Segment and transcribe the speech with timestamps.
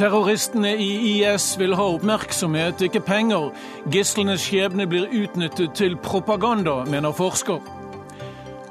[0.00, 0.86] Terroristene i
[1.20, 3.50] IS vil ha oppmerksomhet, ikke penger.
[3.92, 7.60] Gislenes skjebne blir utnyttet til propaganda, mener forsker.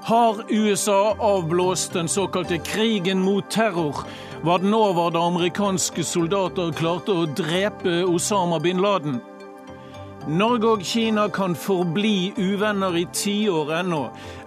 [0.09, 4.07] Har USA avblåst den såkalte krigen mot terror?
[4.41, 9.21] Var den over da amerikanske soldater klarte å drepe Osama bin Laden?
[10.27, 14.01] Norge og Kina kan forbli uvenner i tiår ennå.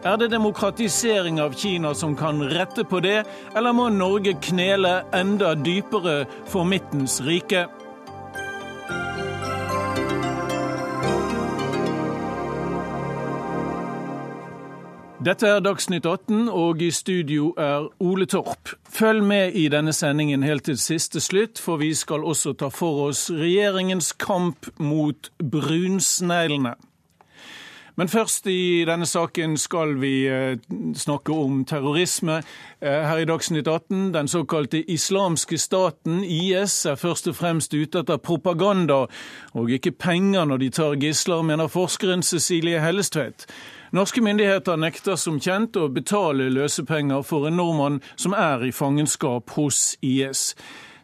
[0.04, 3.22] Er det demokratisering av Kina som kan rette på det,
[3.57, 7.66] eller må Norge knele enda dypere for Midtens rike?
[15.22, 18.72] Dette er Dagsnytt 18, og i studio er Ole Torp.
[18.90, 23.04] Følg med i denne sendingen helt til siste slutt, for vi skal også ta for
[23.04, 26.72] oss regjeringens kamp mot brunsneglene.
[27.94, 30.57] Men først i denne saken skal vi eh,
[30.96, 32.41] snakke om terrorisme.
[32.80, 38.02] Eh, her i Dagsnytt 18, den såkalte islamske staten, IS, er først og fremst ute
[38.02, 39.05] etter propaganda
[39.52, 43.46] og ikke penger når de tar gisler, mener forskeren Cecilie Hellestvedt.
[43.92, 49.52] Norske myndigheter nekter som kjent å betale løsepenger for en nordmann som er i fangenskap
[49.52, 50.54] hos IS.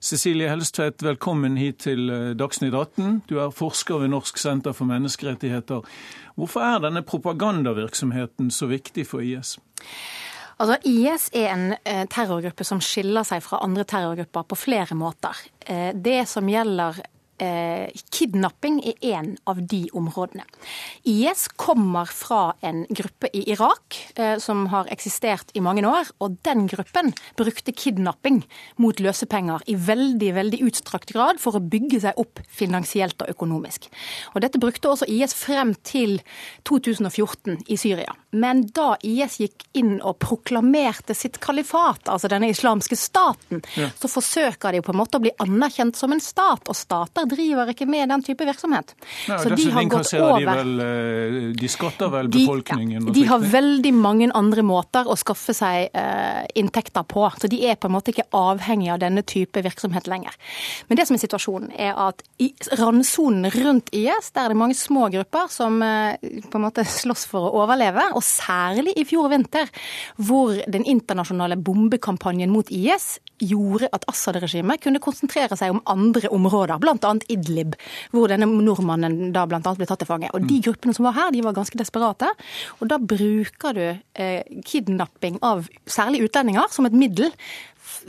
[0.00, 3.19] Cecilie Helstvedt, velkommen hit til eh, Dagsnytt 18.
[3.28, 5.84] Du er forsker ved Norsk senter for menneskerettigheter.
[6.41, 9.58] Hvorfor er denne propagandavirksomheten så viktig for IS?
[10.56, 15.36] Altså, IS er en eh, terrorgruppe som skiller seg fra andre terrorgrupper på flere måter.
[15.61, 17.05] Eh, det som gjelder
[17.42, 20.44] eh, kidnapping er en av de områdene.
[21.08, 26.11] IS kommer fra en gruppe i Irak eh, som har eksistert i mange år.
[26.25, 28.42] Og den gruppen brukte kidnapping
[28.83, 33.89] mot løsepenger i veldig veldig utstrakt grad for å bygge seg opp finansielt og økonomisk.
[34.34, 36.19] Og Dette brukte også IS frem til
[36.69, 38.14] 2014 i Syria.
[38.30, 43.89] Men da IS gikk inn og proklamerte sitt kalifat, altså denne islamske staten, ja.
[43.97, 46.68] så forsøker de på en måte å bli anerkjent som en stat.
[46.68, 48.94] Og stater driver ikke med den type virksomhet.
[49.28, 53.08] Nei, så de har gått over de, vel, eh, de skatter vel befolkningen?
[53.08, 57.24] De, de har veldig mange andre måter å skaffe seg uh, inntekter på.
[57.40, 60.34] Så de er på en måte ikke avhengig av denne type virksomhet lenger.
[60.89, 62.50] Men det som er situasjonen, er at i
[62.80, 67.27] randsonen rundt IS, der er det mange små grupper som uh, på en måte slåss
[67.30, 68.10] for å overleve.
[68.18, 69.70] Og særlig i fjor vinter,
[70.16, 76.80] hvor den internasjonale bombekampanjen mot IS gjorde at Assad-regimet kunne konsentrere seg om andre områder,
[76.83, 77.12] bl.a.
[77.33, 77.77] Idlib,
[78.14, 79.61] hvor denne nordmannen da bl.a.
[79.62, 80.30] ble tatt til fange.
[80.34, 80.64] Og De mm.
[80.68, 82.30] gruppene som var her, de var ganske desperate.
[82.79, 87.33] Og da bruker du eh, kidnapping av særlig utlendinger som et middel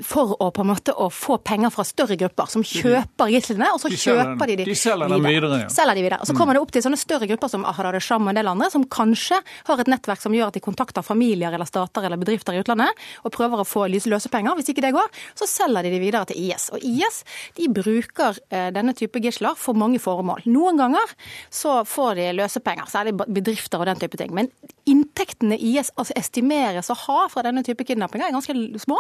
[0.06, 3.82] for å på en måte å få penger fra større grupper som kjøper gislene, og
[3.82, 5.62] så de kjøper de de, de selger dem videre.
[5.64, 5.70] Ja.
[5.74, 6.22] Selger de videre.
[6.24, 8.52] Og Så kommer det opp til sånne større grupper som Ahad al-Sham og en del
[8.52, 9.40] andre, som kanskje
[9.70, 13.06] har et nettverk som gjør at de kontakter familier eller stater eller bedrifter i utlandet
[13.24, 14.58] og prøver å få løsepenger.
[14.60, 16.70] Hvis ikke det går, så selger de de videre til IS.
[16.76, 17.22] Og IS
[17.58, 20.46] de bruker eh, denne type gisler for mange formål.
[20.50, 21.16] Noen ganger
[21.54, 24.34] så får de løsepenger, særlig bedrifter og den type ting.
[24.36, 24.52] Men
[24.90, 29.00] inntektene IS altså estimeres å ha fra denne type kidnappinger, er ganske små.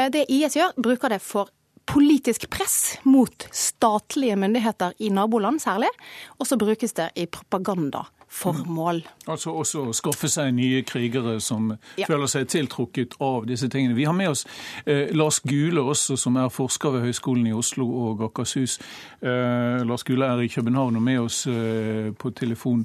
[0.00, 1.50] Eh, det IS gjør, bruker det for
[1.90, 5.90] politisk press mot statlige myndigheter i naboland særlig,
[6.38, 9.02] og så brukes det i propaganda formål.
[9.02, 9.30] Mm.
[9.32, 12.06] Altså også å skaffe seg nye krigere som ja.
[12.06, 13.96] føler seg tiltrukket av disse tingene.
[13.98, 14.44] Vi har med oss
[14.84, 18.78] eh, Lars Gule også, som er forsker ved Høgskolen i Oslo og Akershus.
[19.20, 22.84] Eh, Lars Gule er i København og med oss eh, på telefon.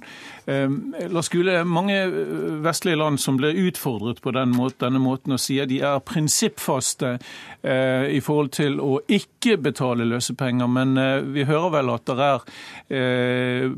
[0.49, 0.65] Eh,
[1.13, 5.39] Lars Gule, mange eh, vestlige land som blir utfordret på den måten, denne måten å
[5.41, 7.15] si at de er prinsippfaste
[7.61, 10.97] eh, i forhold til å ikke betale løsepenger, men
[11.35, 13.69] vi hører vel at det er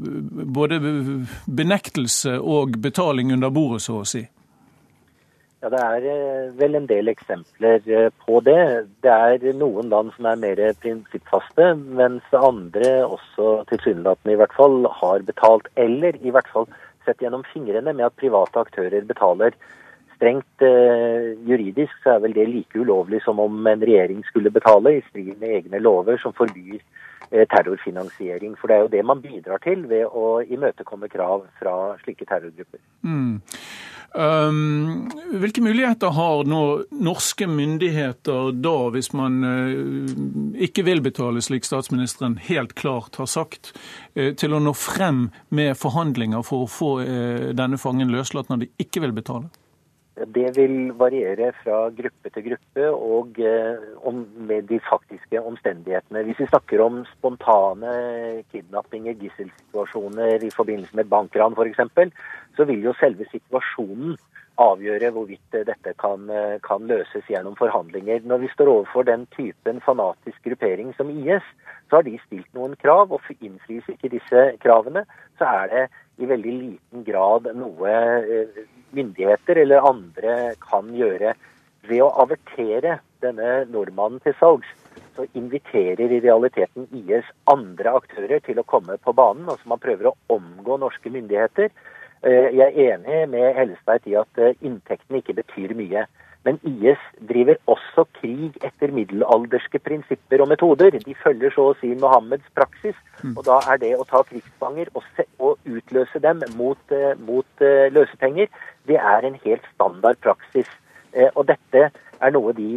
[0.57, 0.79] både
[1.57, 4.23] benektelse og betaling under bordet, så å si?
[5.61, 8.85] Ja, Det er eh, vel en del eksempler eh, på det.
[9.01, 14.85] Det er noen land som er mer prinsippfaste, mens andre også tilsynelatende i hvert fall
[14.99, 16.69] har betalt, eller i hvert fall
[17.07, 19.57] sett gjennom fingrene med at private aktører betaler.
[20.17, 24.99] Strengt eh, juridisk så er vel det like ulovlig som om en regjering skulle betale,
[24.99, 26.77] i strid med egne lover som forbyr
[27.31, 28.55] terrorfinansiering.
[28.59, 32.81] For det er jo det man bidrar til ved å imøtekomme krav fra slike terrorgrupper.
[33.03, 33.41] Mm.
[34.17, 36.61] Um, hvilke muligheter har nå
[37.03, 43.73] norske myndigheter da, hvis man uh, ikke vil betale, slik statsministeren helt klart har sagt,
[44.15, 48.63] uh, til å nå frem med forhandlinger for å få uh, denne fangen løslatt når
[48.63, 49.51] de ikke vil betale?
[50.25, 54.13] Det vil variere fra gruppe til gruppe og eh,
[54.49, 56.23] med de faktiske omstendighetene.
[56.25, 57.91] Hvis vi snakker om spontane
[58.51, 61.85] kidnappinger, gisselsituasjoner i forbindelse med bankran f.eks.,
[62.57, 64.17] så vil jo selve situasjonen
[64.57, 66.25] avgjøre hvorvidt dette kan,
[66.65, 68.25] kan, løses gjennom forhandlinger.
[68.25, 71.45] Når vi står overfor den typen fanatisk gruppering som IS,
[71.89, 75.05] så har de stilt noen krav, og innfris ikke disse kravene,
[75.37, 75.85] så er det
[76.17, 78.63] i veldig liten grad noe eh,
[78.95, 81.35] myndigheter eller andre kan gjøre.
[81.87, 84.69] Ved å avertere denne nordmannen til salgs,
[85.17, 89.47] så inviterer i realiteten IS andre aktører til å komme på banen.
[89.49, 91.71] Altså man prøver å omgå norske myndigheter.
[92.21, 96.07] Eh, jeg er enig med Hellestveit i at eh, inntektene ikke betyr mye.
[96.47, 100.95] Men IS driver også krig etter middelalderske prinsipper og metoder.
[101.03, 102.95] De følger så å si Mohammeds praksis.
[103.19, 103.33] Mm.
[103.35, 105.03] Og da er det å ta krigsfanger og,
[105.43, 108.47] og utløse dem mot, uh, mot uh, løsepenger,
[108.87, 110.69] det er en helt standard praksis.
[111.15, 111.89] Uh, og dette
[112.21, 112.67] er noe de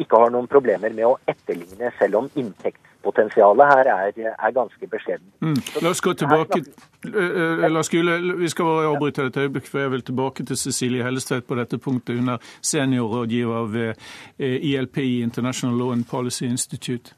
[0.00, 5.26] ikke har noen problemer med å etterligne, selv om inntektspotensialet her er, er ganske beskjeden.
[5.44, 5.58] Mm.
[5.84, 9.68] La oss gå tilbake eh, eh, la oss skule, Vi skal bare avbryte et øyeblikk,
[9.70, 12.18] for jeg vil tilbake til Cecilie Hellestveit på dette punktet.
[12.18, 13.94] Hun er seniorrådgiver ved
[14.38, 17.14] eh, ILPI, International Law and Policy Institute.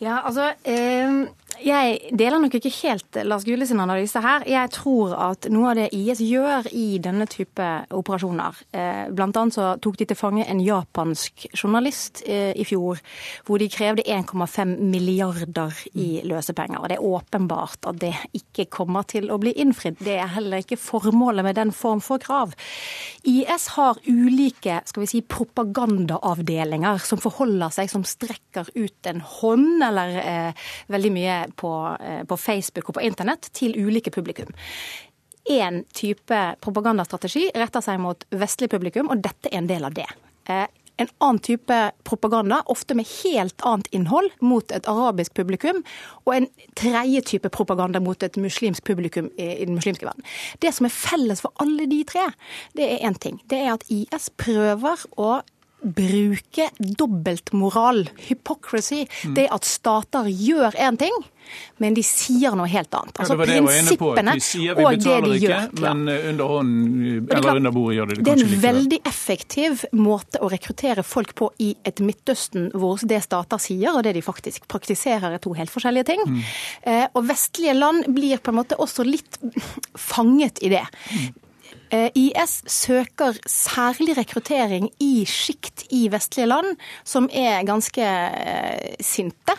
[0.00, 0.52] Ja, altså...
[0.64, 1.28] Eh
[1.64, 4.44] jeg deler nok ikke helt Lars Gule sin analyse her.
[4.48, 7.66] Jeg tror at noe av det IS gjør i denne type
[7.96, 13.00] operasjoner eh, Blant annet så tok de til fange en japansk journalist eh, i fjor,
[13.46, 16.80] hvor de krevde 1,5 milliarder i løsepenger.
[16.80, 20.00] Og det er åpenbart at det ikke kommer til å bli innfridd.
[20.00, 22.54] Det er heller ikke formålet med den form for krav.
[23.28, 29.84] IS har ulike skal vi si, propagandaavdelinger som forholder seg, som strekker ut en hånd
[29.90, 34.52] eller eh, veldig mye på, eh, på Facebook og på internett til ulike publikum
[35.50, 40.06] én type propagandastrategi retter seg mot vestlig publikum, og dette er en del av det.
[40.50, 40.66] Eh,
[41.00, 45.80] en annen type propaganda, ofte med helt annet innhold, mot et arabisk publikum,
[46.26, 50.26] og en tredje type propaganda mot et muslimsk publikum i den muslimske verden.
[50.60, 52.26] Det som er felles for alle de tre,
[52.76, 53.40] det er én ting.
[53.48, 55.40] Det er at IS prøver å
[55.82, 59.34] bruke dobbeltmoral, hypocrisy, mm.
[59.34, 61.14] det at stater gjør én ting,
[61.82, 63.16] men de sier noe helt annet.
[63.16, 64.10] Altså ja, det det på.
[64.14, 68.18] De sier vi betaler ikke, gjør, men eh, under hånden eller under bordet gjør det
[68.18, 68.54] det kanskje likevel.
[68.60, 73.22] Det er en veldig effektiv måte å rekruttere folk på i et Midtøsten hvor det
[73.24, 76.24] stater sier og det de faktisk praktiserer er to helt forskjellige ting.
[76.28, 76.40] Mm.
[76.92, 79.40] Eh, og vestlige land blir på en måte også litt
[79.98, 80.84] fanget i det.
[81.10, 81.30] Mm.
[81.90, 89.56] Eh, IS søker særlig rekruttering i sjikt i vestlige land som er ganske eh, sinte,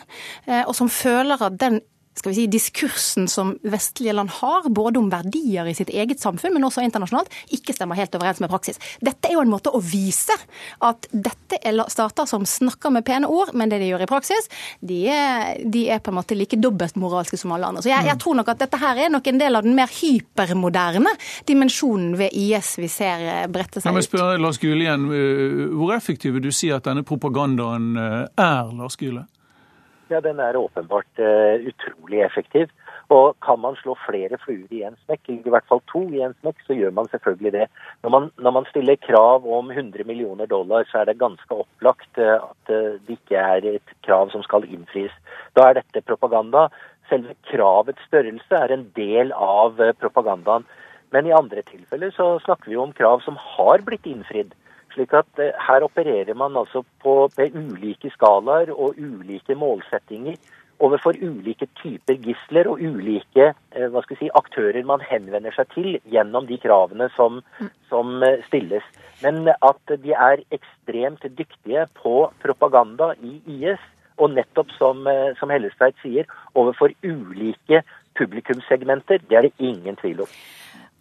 [0.48, 1.82] eh, og som føler at den
[2.18, 6.54] skal vi si, diskursen som vestlige land har, både om verdier i sitt eget samfunn,
[6.56, 8.82] men også internasjonalt, ikke stemmer helt overens med praksis.
[9.00, 10.36] Dette er jo en måte å vise
[10.84, 14.50] at dette er stater som snakker med pene ord, men det de gjør i praksis,
[14.84, 17.86] de er, de er på en måte like dobbeltmoralske som alle andre.
[17.86, 19.92] Så jeg, jeg, tror nok at dette her er nok en del av den mer
[19.92, 21.16] hypermoderne
[21.48, 24.02] dimensjonen ved IS vi ser eh, brette seg ut.
[24.02, 25.08] Jeg spør spørre Lars Gule igjen.
[25.16, 29.26] Eh, hvor effektiv vil du si at denne propagandaen eh, er, Lars Gule?
[30.12, 32.72] Ja, den er åpenbart uh, utrolig effektiv.
[33.12, 36.36] Og kan man slå flere fluer i en smekk, i hvert fall to i en
[36.40, 37.66] smekk, så gjør man selvfølgelig det.
[38.04, 42.22] Når man, når man stiller krav om 100 millioner dollar, så er det ganske opplagt
[42.22, 45.14] uh, at uh, det ikke er et krav som skal innfris.
[45.58, 46.70] Da er dette propaganda.
[47.12, 50.64] Selve kravets størrelse er en del av propagandaen.
[51.12, 54.54] Men i andre tilfeller så snakker vi om krav som har blitt innfridd.
[54.94, 60.40] Slik at eh, Her opererer man altså på, med ulike skalaer og ulike målsettinger
[60.82, 66.58] overfor ulike typer gisler og ulike eh, si, aktører man henvender seg til gjennom de
[66.62, 67.42] kravene som,
[67.90, 68.86] som eh, stilles.
[69.22, 73.82] Men at de er ekstremt dyktige på propaganda i IS,
[74.22, 75.08] og nettopp som,
[75.40, 77.80] som Hellestveit sier, overfor ulike
[78.20, 80.36] publikumssegmenter, det er det ingen tvil om.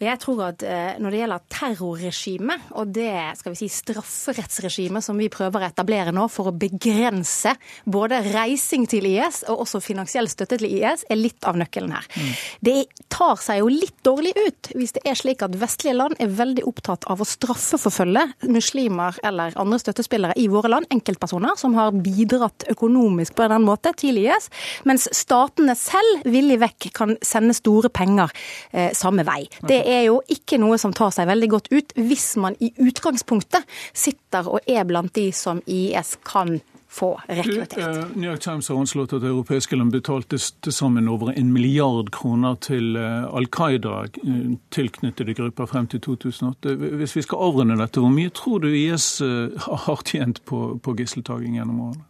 [0.00, 5.18] Jeg tror at eh, Når det gjelder terrorregimet og det skal vi si, strafferettsregimet som
[5.20, 7.52] vi prøver å etablere nå for å begrense
[7.84, 12.06] både reising til IS og også finansiell støtte til IS, er litt av nøkkelen her.
[12.16, 12.30] Mm.
[12.70, 12.76] Det
[13.12, 16.64] tar seg jo litt dårlig ut hvis det er slik at vestlige land er veldig
[16.70, 22.68] opptatt av å straffeforfølge muslimer eller andre støttespillere i våre land, enkeltpersoner som har bidratt
[22.72, 24.48] økonomisk på en annen måte til IS,
[24.88, 28.32] mens statene selv villig vekk kan sende store penger
[28.72, 29.42] eh, samme vei.
[29.66, 33.66] Det er jo ikke noe som tar seg veldig godt ut hvis man i utgangspunktet
[33.92, 36.58] sitter og er blant de som IS kan
[36.90, 37.96] få rekruttert.
[37.96, 42.10] Uh, New York Times har anslått at europeiske land betalte til sammen over en milliard
[42.10, 44.40] kroner til uh, Al Qaida uh,
[44.74, 46.74] tilknyttede grupper frem til 2008.
[46.98, 51.60] Hvis vi skal avrunde dette, hvor mye tror du IS har tjent på, på gisseltaking
[51.60, 52.02] gjennom årene?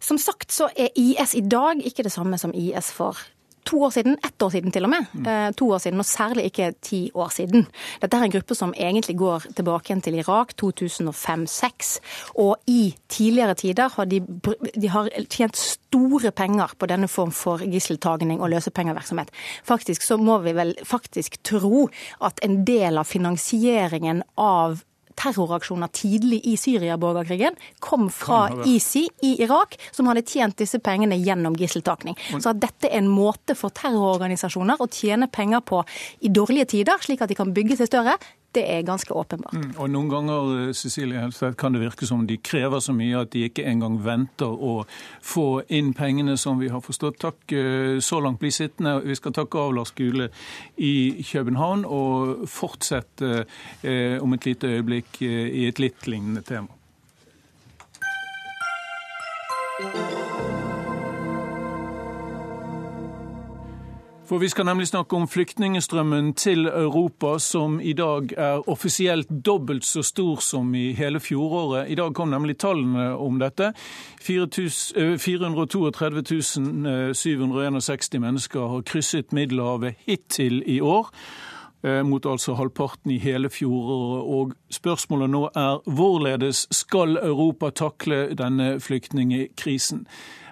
[0.00, 3.20] Som sagt så er IS i dag ikke det samme som IS for
[3.64, 5.06] to år siden, ett år siden til og med.
[5.12, 5.26] Mm.
[5.26, 7.66] Eh, to år siden, og særlig ikke ti år siden.
[8.02, 12.00] Dette er en gruppe som egentlig går tilbake igjen til Irak 2005-2006.
[12.34, 14.20] Og i tidligere tider har de,
[14.80, 19.30] de har tjent store penger på denne form for gisseltagning og løsepengevirksomhet.
[19.64, 21.88] Faktisk så må vi vel faktisk tro
[22.20, 24.80] at en del av finansieringen av
[25.20, 31.56] terroraksjoner tidlig i Syria-borgerkrigen kom fra ISI i Irak, som hadde tjent disse pengene gjennom
[31.58, 32.16] gisseltakning.
[32.38, 35.82] Så at dette er en måte for terrororganisasjoner å tjene penger på
[36.24, 38.16] i dårlige tider, slik at de kan bygge seg større,
[38.52, 39.54] det er ganske åpenbart.
[39.54, 43.22] Mm, og Noen ganger eh, Cecilie Helstedt, kan det virke som de krever så mye
[43.22, 44.80] at de ikke engang venter å
[45.22, 47.20] få inn pengene som vi har forstått.
[47.22, 48.98] Takk, eh, så langt bli sittende.
[49.06, 50.30] Vi skal takke av Lars Gule
[50.76, 53.44] i København og fortsette
[53.82, 56.74] eh, om et lite øyeblikk eh, i et litt lignende tema.
[64.30, 69.84] For Vi skal nemlig snakke om flyktningstrømmen til Europa, som i dag er offisielt dobbelt
[69.84, 71.90] så stor som i hele fjoråret.
[71.90, 73.72] I dag kom nemlig tallene om dette.
[74.22, 81.08] 432 761 mennesker har krysset Middelhavet hittil i år
[82.04, 84.22] mot altså halvparten i hele fjoråret.
[84.22, 90.06] Og spørsmålet nå er hvorledes skal Europa takle denne flyktningkrisen?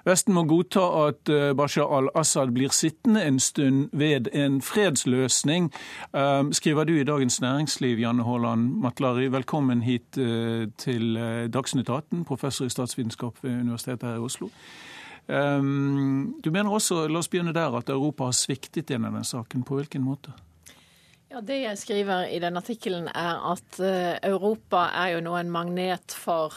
[0.07, 5.71] Vesten må godta at eh, Bashar al-Assad blir sittende en stund ved en fredsløsning,
[6.15, 9.29] eh, skriver du i Dagens Næringsliv, Janne Haaland Matlari.
[9.33, 11.19] Velkommen hit eh, til
[11.53, 14.53] Dagsnytt 18, professor i statsvitenskap ved Universitetet her i Oslo.
[15.29, 19.61] Du mener også, la oss begynne der, at Europa har sviktet gjennom denne saken.
[19.61, 20.33] På hvilken måte?
[21.29, 23.77] Ja, Det jeg skriver i den artikkelen, er at
[24.25, 26.57] Europa er jo nå en magnet for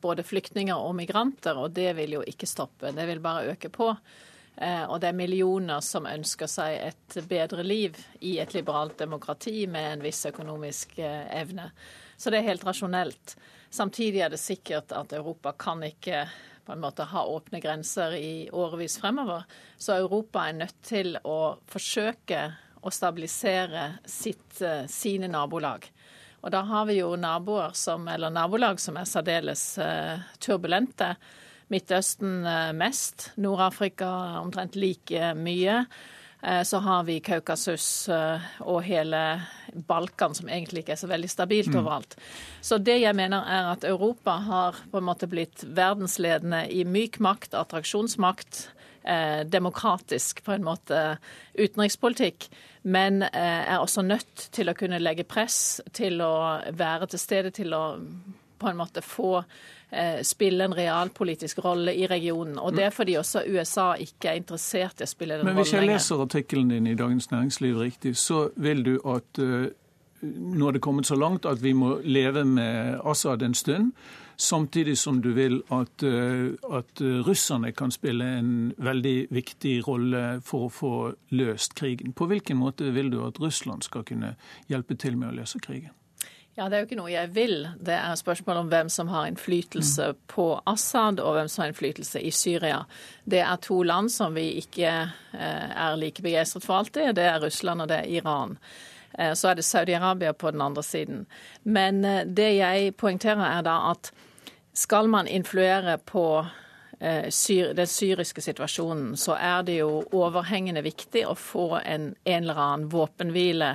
[0.00, 2.92] både flyktninger og migranter, og det vil jo ikke stoppe.
[2.96, 3.92] Det vil bare øke på.
[4.56, 9.64] Eh, og det er millioner som ønsker seg et bedre liv i et liberalt demokrati
[9.70, 11.70] med en viss økonomisk eh, evne.
[12.20, 13.36] Så det er helt rasjonelt.
[13.70, 16.26] Samtidig er det sikkert at Europa kan ikke
[16.66, 19.46] på en måte ha åpne grenser i årevis fremover.
[19.78, 22.42] Så Europa er nødt til å forsøke
[22.84, 25.88] å stabilisere sitt, eh, sine nabolag.
[26.40, 31.12] Og da har vi jo naboer som, eller nabolag som er særdeles uh, turbulente.
[31.70, 34.08] Midtøsten uh, mest, Nord-Afrika
[34.40, 35.82] omtrent like mye.
[36.40, 39.20] Uh, så har vi Kaukasus og hele
[39.86, 41.80] Balkan, som egentlig ikke er så veldig stabilt mm.
[41.82, 42.16] overalt.
[42.64, 47.20] Så det jeg mener er at Europa har på en måte blitt verdensledende i myk
[47.20, 48.68] makt, attraksjonsmakt,
[49.48, 50.98] demokratisk på en måte
[51.56, 52.50] utenrikspolitikk
[52.82, 57.50] men eh, er også nødt til å kunne legge press, til å være til stede,
[57.50, 57.84] til å
[58.60, 59.42] på en måte få
[59.90, 62.58] eh, spille en realpolitisk rolle i regionen.
[62.58, 65.56] Og Det er fordi også USA ikke er interessert i å spille den rollen lenger.
[65.56, 69.68] Men Hvis jeg leser artikkelen din i Dagens Næringsliv riktig, så vil du at uh,
[70.22, 73.92] nå er det kommet så langt at vi må leve med Assad en stund.
[74.40, 80.64] Samtidig som du vil at, eh, at, russerne kan spille en veldig viktig rolle for
[80.64, 80.92] å få
[81.36, 82.14] løst krigen.
[82.16, 84.30] På hvilken måte vil du at Russland skal kunne
[84.72, 85.92] hjelpe til med å løse krigen?
[86.56, 87.68] Ja, Det er jo ikke noe jeg vil.
[87.76, 90.22] Det er spørsmål om hvem som har innflytelse mm.
[90.32, 92.80] på Assad, og hvem som har innflytelse i Syria.
[93.24, 94.94] Det er to land som vi ikke
[95.36, 97.12] eh, er like begeistret for alltid.
[97.20, 98.56] Det er Russland og det er Iran.
[99.18, 101.26] Eh, så er det Saudi-Arabia på den andre siden.
[101.62, 104.12] Men det jeg poengterer, er da at
[104.80, 106.46] skal man influere på
[107.00, 107.28] eh,
[107.74, 112.86] den syriske situasjonen, så er det jo overhengende viktig å få en, en eller annen
[112.88, 113.74] våpenhvile.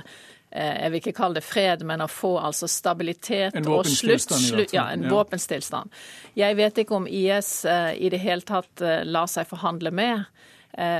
[0.50, 4.34] Eh, jeg vil ikke kalle det fred, men å få altså stabilitet og slutt.
[4.34, 5.14] slutt ja, en ja.
[5.14, 5.94] våpenstillstand.
[6.34, 10.26] Jeg vet ikke om IS eh, i det hele tatt lar seg forhandle med,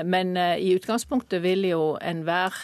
[0.09, 2.55] men i utgangspunktet vil jo enhver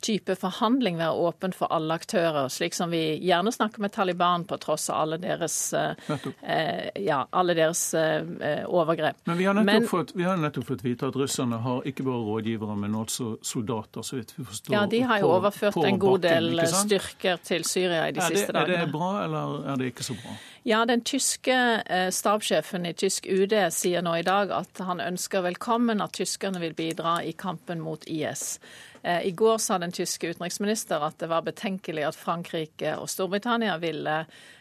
[0.00, 4.58] type forhandling være åpen for alle aktører, slik som vi gjerne snakker med Taliban på
[4.62, 9.20] tross av alle deres, eh, ja, alle deres eh, overgrep.
[9.24, 12.22] Men vi har, men fått, vi har, nettopp fått, vite at russerne har ikke bare
[12.26, 14.74] rådgivere, men også soldater, så vidt vi forstår.
[14.74, 18.56] Ja, de har jo overført en god del styrker til Syria i de det, siste
[18.56, 18.80] dagene.
[18.82, 20.36] Er det bra, eller er det ikke så bra?
[20.62, 21.54] Ja, Den tyske
[21.86, 26.60] eh, stabssjefen i tysk UD sier nå i dag at han ønsker velkommen at tyskerne
[26.60, 28.58] vil bidra i kampen mot IS.
[29.02, 33.76] Eh, I går sa den tyske utenriksminister at det var betenkelig at Frankrike og Storbritannia
[33.82, 34.16] ville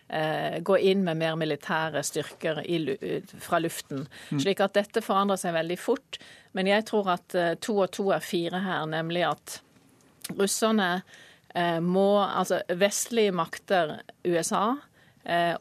[0.08, 2.62] eh, gå inn med mer militære styrker
[3.44, 4.08] fra luften.
[4.30, 4.44] Mm.
[4.44, 6.20] Slik at dette forandrer seg veldig fort.
[6.58, 9.60] Men jeg tror at to og to er fire her, nemlig at
[10.38, 11.02] russerne
[11.82, 14.89] må Altså vestlige makter, USA, Eh,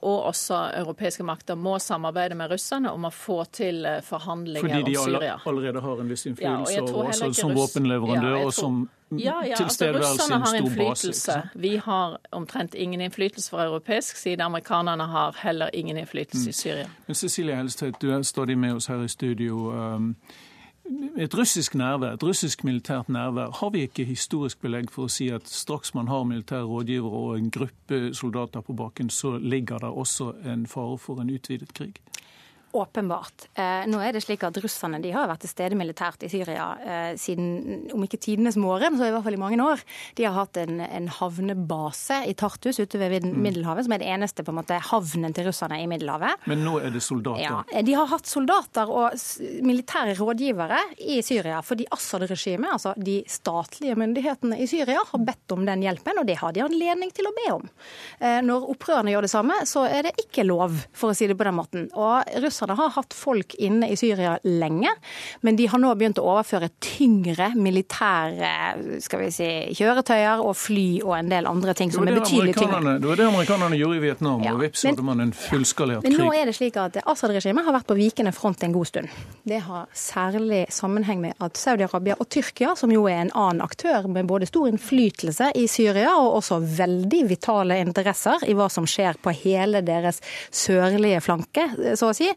[0.01, 4.87] og også europeiske makter må samarbeide med russerne om å få til eh, forhandlinger om
[4.87, 5.03] Syria.
[5.05, 8.87] Fordi de allerede har en viss innflytelse, ja, og også som våpenleverandør ja, og som
[9.11, 11.37] ja, ja, altså Russerne har innflytelse.
[11.55, 14.45] Vi har omtrent ingen innflytelse fra europeisk side.
[14.45, 16.51] Amerikanerne har heller ingen innflytelse mm.
[16.51, 16.91] i Syria.
[17.07, 19.73] Men Cecilie Helstvedt, du er stadig med oss her i studio.
[21.19, 25.29] Et russisk nærvær, et russisk militært nærvær, har vi ikke historisk belegg for å si
[25.35, 29.91] at straks man har militære rådgivere og en gruppe soldater på bakken, så ligger det
[29.91, 32.01] også en fare for en utvidet krig?
[32.73, 33.49] Åpenbart.
[33.57, 36.67] Eh, nå er det slik at Russerne de har vært til stede militært i Syria
[36.85, 39.81] eh, siden, om ikke tidenes morgen, så i hvert fall i mange år.
[40.19, 43.33] De har hatt en, en havnebase i Tartus ute ved mm.
[43.41, 46.45] Middelhavet, som er det eneste på en måte, havnen til russerne i Middelhavet.
[46.51, 47.47] Men nå er det soldater?
[47.47, 49.17] Ja, De har hatt soldater og
[49.65, 55.65] militære rådgivere i Syria fordi Assad-regimet, altså de statlige myndighetene i Syria, har bedt om
[55.65, 57.67] den hjelpen, og det har de anledning til å be om.
[58.21, 61.39] Eh, når opprørerne gjør det samme, så er det ikke lov, for å si det
[61.39, 61.89] på den måten.
[61.97, 64.91] Og russerne har hatt folk inne i Syria lenge,
[65.47, 69.49] men de har nå begynt å overføre tyngre militære skal vi si,
[69.79, 72.97] kjøretøyer og fly og en del andre ting som er betydelig tyngre.
[72.99, 76.17] Det var det amerikanerne gjorde i Vietnam, ja, og vips hadde man en fullskalert krig.
[76.17, 79.15] Men nå er det slik at Assad-regimet har vært på vikende front en god stund.
[79.49, 84.09] Det har særlig sammenheng med at Saudi-Arabia og Tyrkia, som jo er en annen aktør
[84.11, 89.21] med både stor innflytelse i Syria og også veldig vitale interesser i hva som skjer
[89.23, 90.21] på hele deres
[90.55, 92.29] sørlige flanke, så å si,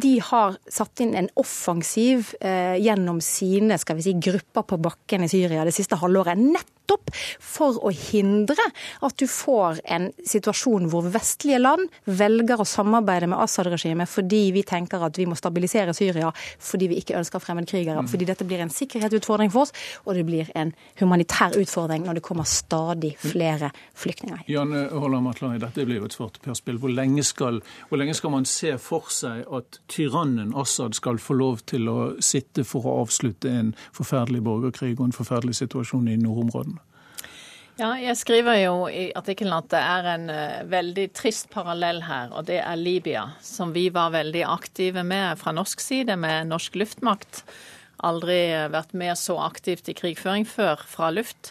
[0.00, 5.26] de har satt inn en offensiv eh, gjennom sine skal vi si, grupper på bakken
[5.26, 6.40] i Syria det siste halvåret.
[6.40, 7.10] Nett nettopp
[7.40, 8.64] for å hindre
[9.00, 14.62] at du får en situasjon hvor vestlige land velger å samarbeide med Assad-regimet fordi vi
[14.62, 18.02] tenker at vi må stabilisere Syria fordi vi ikke ønsker fremmedkrigere.
[18.02, 18.08] Mm.
[18.08, 19.72] Fordi dette blir en sikkerhetsutfordring for oss,
[20.04, 24.44] og det blir en humanitær utfordring når det kommer stadig flere flyktninger.
[24.48, 26.78] Janne Holland Matland, dette blir jo et svarteperspill.
[26.82, 31.38] Hvor, lenge skal, hvor lenge skal man se for seg at tyrannen Assad skal få
[31.38, 36.18] lov til å sitte for å avslutte en forferdelig borgerkrig og en forferdelig situasjon i
[36.20, 36.73] nordområdene?
[37.74, 42.30] Ja, jeg skriver jo i artikkelen at det er en uh, veldig trist parallell her,
[42.30, 46.78] og det er Libya, som vi var veldig aktive med fra norsk side, med norsk
[46.78, 47.42] luftmakt.
[48.06, 48.38] Aldri
[48.70, 51.50] vært med så aktivt i krigføring før fra luft.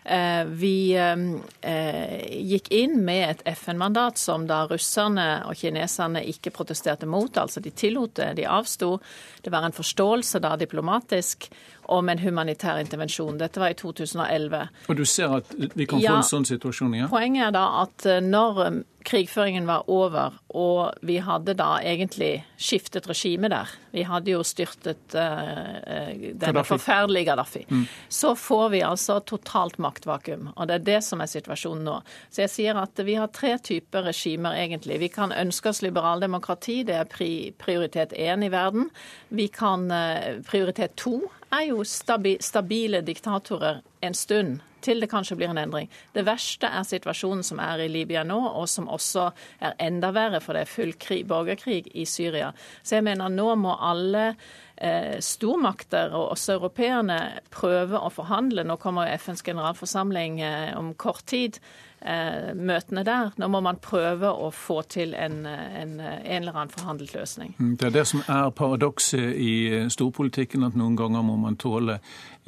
[0.00, 7.36] Uh, vi gikk inn med et FN-mandat som da russerne og kineserne ikke protesterte mot,
[7.38, 8.96] altså de tillot det, de avsto.
[9.44, 11.46] Det var en forståelse da diplomatisk
[11.90, 13.38] om en humanitær intervensjon.
[13.40, 14.62] Dette var i 2011.
[14.88, 17.08] Og du ser at vi kan ja, få en sånn situasjon igjen?
[17.08, 17.10] Ja?
[17.10, 22.44] Poenget er da at eh, når um, krigføringen var over, og vi hadde da egentlig
[22.60, 27.64] skiftet regime der Vi hadde jo styrtet uh, denne forferdelige Gaddafi.
[27.66, 27.86] Mm.
[28.08, 30.52] Så får vi altså totalt maktvakuum.
[30.54, 31.96] Og det er det som er situasjonen nå.
[32.30, 35.00] Så jeg sier at vi har tre typer regimer, egentlig.
[35.02, 38.92] Vi kan ønske oss liberaldemokrati, det er pri prioritet én i verden.
[39.34, 41.18] Vi kan uh, prioritet to
[41.50, 45.90] er jo stabile diktatorer en stund, til det kanskje blir en endring.
[46.14, 49.26] Det verste er situasjonen som er i Libya nå, og som også
[49.60, 52.52] er enda verre, for det er full krig, borgerkrig i Syria.
[52.82, 57.20] Så jeg mener nå må alle eh, stormakter, og også europeerne,
[57.52, 58.64] prøve å forhandle.
[58.64, 61.60] Nå kommer FNs generalforsamling eh, om kort tid.
[62.00, 63.34] Eh, møtene der.
[63.36, 67.52] Nå må man prøve å få til en, en, en eller annen forhandlet løsning.
[67.58, 71.60] Mm, det er det som er paradokset i eh, storpolitikken, at noen ganger må man
[71.60, 71.98] tåle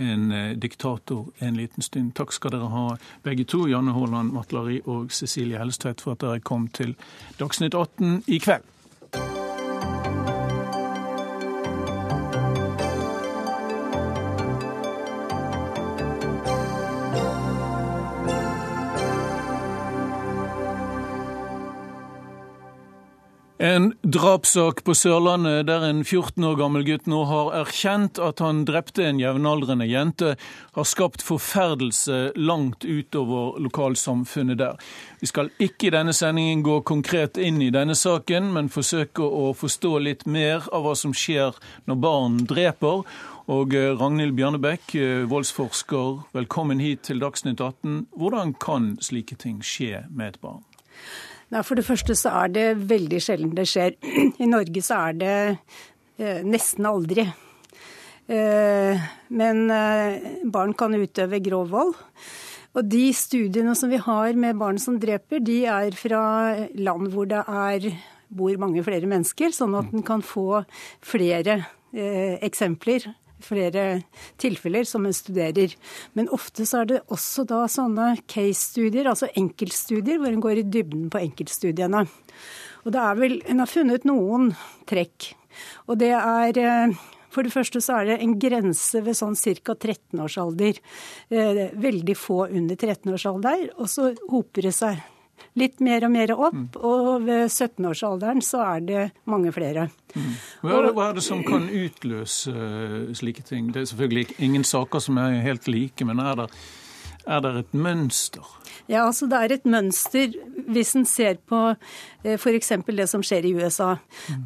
[0.01, 2.15] en eh, diktator en liten stund.
[2.17, 2.87] Takk skal dere ha
[3.29, 6.97] begge to, Janne Haaland Matlari og Cecilie Hellstvedt, for at dere kom til
[7.37, 8.72] Dagsnytt 18 i kveld.
[24.13, 29.07] Drapssak på Sørlandet der en 14 år gammel gutt nå har erkjent at han drepte
[29.07, 30.35] en jevnaldrende jente,
[30.77, 34.77] har skapt forferdelse langt utover lokalsamfunnet der.
[35.23, 39.53] Vi skal ikke i denne sendingen gå konkret inn i denne saken, men forsøke å
[39.57, 41.57] forstå litt mer av hva som skjer
[41.89, 43.07] når barn dreper.
[43.53, 48.07] Og eh, Ragnhild Bjarnebekk, eh, voldsforsker, velkommen hit til Dagsnytt 18.
[48.13, 50.67] Hvordan kan slike ting skje med et barn?
[51.53, 53.97] Nei, For det første så er det veldig sjelden det skjer.
[54.43, 57.27] I Norge så er det eh, nesten aldri.
[58.33, 59.03] Eh,
[59.37, 61.93] men eh, barn kan utøve grov vold.
[62.73, 66.23] Og de studiene som vi har med barn som dreper, de er fra
[66.73, 67.91] land hvor det er,
[68.33, 70.63] bor mange flere mennesker, sånn at en kan få
[71.05, 71.59] flere
[71.93, 73.11] eh, eksempler
[73.45, 73.85] flere
[74.43, 75.77] tilfeller som en studerer.
[76.19, 80.69] Men ofte så er det også da sånne case-studier, altså enkeltstudier, hvor en går i
[80.69, 82.07] dybden på enkeltstudiene.
[82.83, 84.53] Og det er vel En har funnet noen
[84.91, 85.33] trekk.
[85.87, 87.01] Og det er eh,
[87.33, 89.75] for det første så er det en grense ved sånn ca.
[89.75, 90.81] 13-årsalder.
[91.33, 93.71] Eh, veldig få under 13-årsalder.
[93.79, 95.01] Og så hoper det seg
[95.59, 96.57] litt mer og mer opp.
[96.57, 96.69] Mm.
[96.83, 99.89] Og ved 17-årsalderen så er det mange flere.
[100.15, 100.31] Mm.
[100.63, 103.73] Hva, er det, hva, er det, som kan utløse uh, slike ting?
[103.75, 106.51] Det er selvfølgelig ingen saker som er helt like, men er det,
[107.27, 108.47] er det et mønster?
[108.91, 110.33] Ja, altså Det er et mønster
[110.73, 111.77] hvis en ser på eh,
[112.23, 112.73] f.eks.
[112.87, 113.97] det som skjer i USA.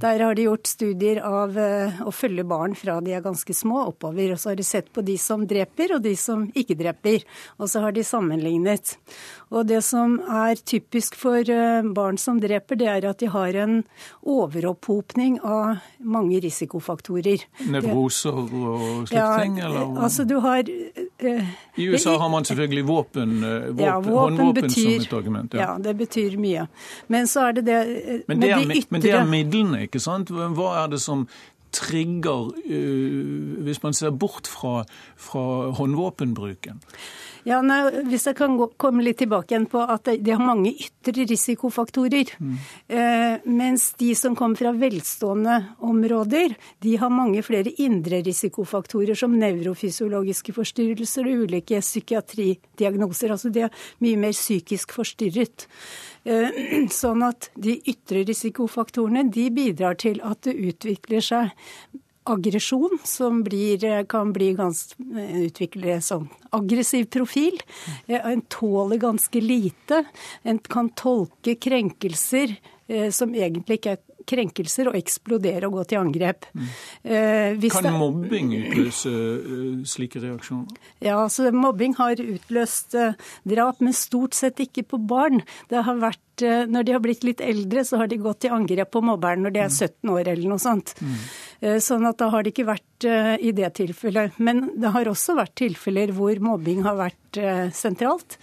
[0.00, 3.82] Der har de gjort studier av eh, å følge barn fra de er ganske små
[3.90, 4.32] oppover.
[4.32, 7.26] Og så har de sett på de som dreper og de som ikke dreper.
[7.60, 8.96] Og så har de sammenlignet.
[9.52, 13.60] Og det som er typisk for eh, barn som dreper, det er at de har
[13.62, 13.78] en
[14.26, 17.46] overopphopning av mange risikofaktorer.
[17.70, 19.60] Nevroser og slike ja, ting?
[19.60, 19.92] Eller?
[20.06, 25.06] Altså du har I USA har man selvfølgelig våpen, våpen, ja, våpen håndvåpen betyr, som
[25.06, 25.54] et argument.
[25.54, 25.60] Ja.
[25.60, 25.78] ja.
[25.78, 26.66] det betyr mye.
[27.06, 27.82] Men så er det det
[28.30, 28.94] men det er, de ytre...
[28.94, 30.32] Men det er midlene, ikke sant?
[30.32, 31.26] Hva er det som
[31.76, 34.82] trigger, uh, hvis man ser bort fra,
[35.20, 36.82] fra håndvåpenbruken?
[37.46, 40.72] Ja, nei, Hvis jeg kan gå, komme litt tilbake igjen på at de har mange
[40.72, 42.32] ytre risikofaktorer.
[42.42, 42.56] Mm.
[42.90, 49.38] Uh, mens de som kommer fra velstående områder, de har mange flere indre risikofaktorer, som
[49.38, 53.36] nevrofysiologiske forstyrrelser og ulike psykiatridiagnoser.
[53.36, 55.68] Altså de er mye mer psykisk forstyrret.
[56.26, 61.54] Eh, sånn at de ytre risikofaktorene de bidrar til at det utvikler seg
[62.26, 67.60] aggresjon, som blir, kan bli gans, utvikle sånn aggressiv profil.
[68.08, 70.02] Eh, en tåler ganske lite.
[70.42, 72.56] En kan tolke krenkelser
[72.88, 76.48] eh, som egentlig ikke er krenkelser og eksplodere og gå til angrep.
[76.52, 76.68] Mm.
[77.04, 79.14] Eh, kan mobbing utløse
[79.88, 80.76] slike reaksjoner?
[81.00, 82.96] Ja, altså mobbing har utløst
[83.46, 85.44] drap, men stort sett ikke på barn.
[85.70, 88.90] Det har vært når de har blitt litt eldre, så har de gått til angrep
[88.92, 90.10] på mobberen når de er 17 mm.
[90.12, 90.92] år eller noe sånt.
[91.00, 91.14] Mm.
[91.60, 94.40] Eh, sånn at da har det ikke vært eh, i det tilfellet.
[94.42, 98.38] Men det har også vært tilfeller hvor mobbing har vært eh, sentralt.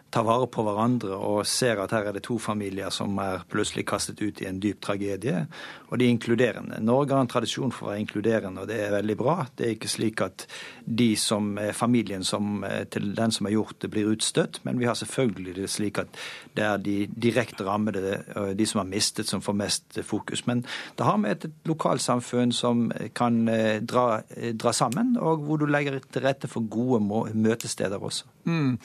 [0.09, 3.85] ta vare på hverandre og ser at her er det to familier som er plutselig
[3.91, 5.43] kastet ut i en dyp tragedie.
[5.91, 6.81] Og de er inkluderende.
[6.81, 9.37] Norge har en tradisjon for å være inkluderende, og det er veldig bra.
[9.53, 10.47] Det er ikke slik at
[10.87, 14.61] de som er familien som, eh, til den som har gjort det, blir utstøtt.
[14.65, 16.09] Men vi har selvfølgelig det slik at
[16.55, 20.47] det er de direkte rammede, eh, de som har mistet, som får mest fokus.
[20.47, 20.65] Men
[20.97, 24.23] det har vi et lokalsamfunn som kan eh, dra,
[24.55, 27.03] dra sammen, og hvor du legger til rette for gode
[27.35, 28.25] møtesteder også.
[28.47, 28.79] Mm.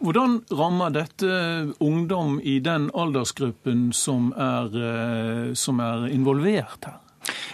[0.00, 7.00] Hvordan rammer dette ungdom i den aldersgruppen som er, eh, som er involvert her?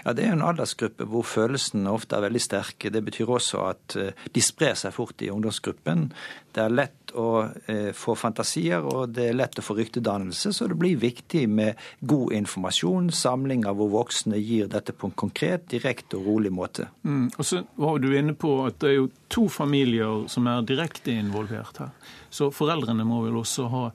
[0.05, 2.93] Ja, Det er en aldersgruppe hvor følelsene ofte er veldig sterke.
[2.93, 6.11] Det betyr også at eh, de sprer seg fort i ungdomsgruppen.
[6.55, 7.29] Det er lett å
[7.71, 10.53] eh, få fantasier, og det er lett å få ryktedannelse.
[10.55, 15.69] Så det blir viktig med god informasjon, samlinger hvor voksne gir dette på en konkret,
[15.73, 16.89] direkte og rolig måte.
[17.03, 17.29] Mm.
[17.37, 21.15] Og så var du inne på at det er jo to familier som er direkte
[21.15, 21.95] involvert her.
[22.35, 23.87] Så foreldrene må vel også ha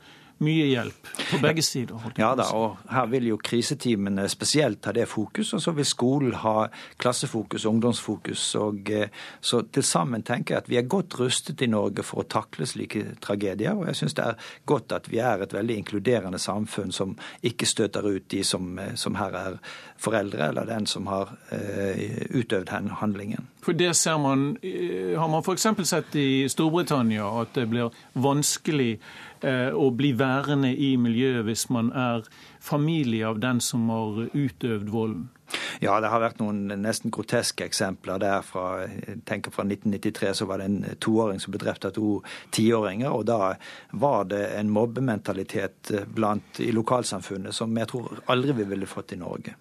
[0.43, 1.99] mye hjelp på begge sider.
[2.19, 6.37] Ja da, og her vil jo kriseteamene spesielt ha det fokus, og så vil skolen
[6.43, 6.69] ha
[7.01, 8.43] klassefokus, ungdomsfokus.
[8.55, 9.09] og eh,
[9.41, 12.67] Så til sammen tenker jeg at vi er godt rustet i Norge for å takle
[12.69, 13.75] slike tragedier.
[13.75, 17.67] Og jeg syns det er godt at vi er et veldig inkluderende samfunn som ikke
[17.67, 19.59] støter ut de som, eh, som her er
[19.99, 23.47] foreldre, eller den som har eh, utøvd handlingen.
[23.61, 24.57] For det ser man,
[25.19, 25.67] Har man f.eks.
[25.83, 28.99] sett i Storbritannia at det blir vanskelig
[29.41, 32.25] Eh, å bli værende i miljøet hvis man er
[32.59, 35.29] familie av den som har utøvd volden?
[35.79, 38.43] Ja, det har vært noen nesten groteske eksempler der.
[38.45, 42.19] Fra, jeg tenker fra 1993 så var det en toåring som ble drept av to
[42.55, 43.09] tiåringer.
[43.15, 43.55] Og da
[44.03, 49.21] var det en mobbementalitet blant, i lokalsamfunnet som jeg tror aldri vi ville fått i
[49.23, 49.55] Norge.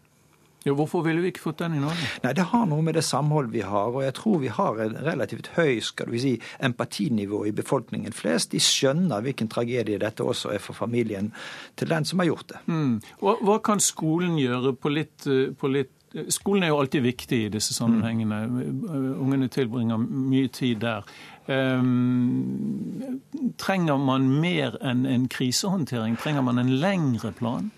[0.68, 2.09] Ja, hvorfor ville vi ikke fått den i Norge?
[2.24, 3.90] Nei, Det har noe med det samhold vi har.
[3.94, 8.52] Og jeg tror vi har en relativt høy skal vi si, empatinivå i befolkningen flest.
[8.52, 11.33] De skjønner hvilken tragedie dette også er for familien
[11.76, 12.64] til den som har gjort det.
[12.66, 12.98] Mm.
[13.22, 15.24] Hva, hva, kan skolen gjøre på litt,
[15.59, 15.94] på litt
[16.33, 18.38] Skolen er jo alltid viktig i disse sammenhengene.
[18.48, 18.78] Mm.
[19.20, 21.04] Ungene tilbringer mye tid der.
[21.48, 23.20] Um,
[23.61, 26.16] trenger man mer enn en krisehåndtering?
[26.16, 27.70] Trenger man en lengre plan?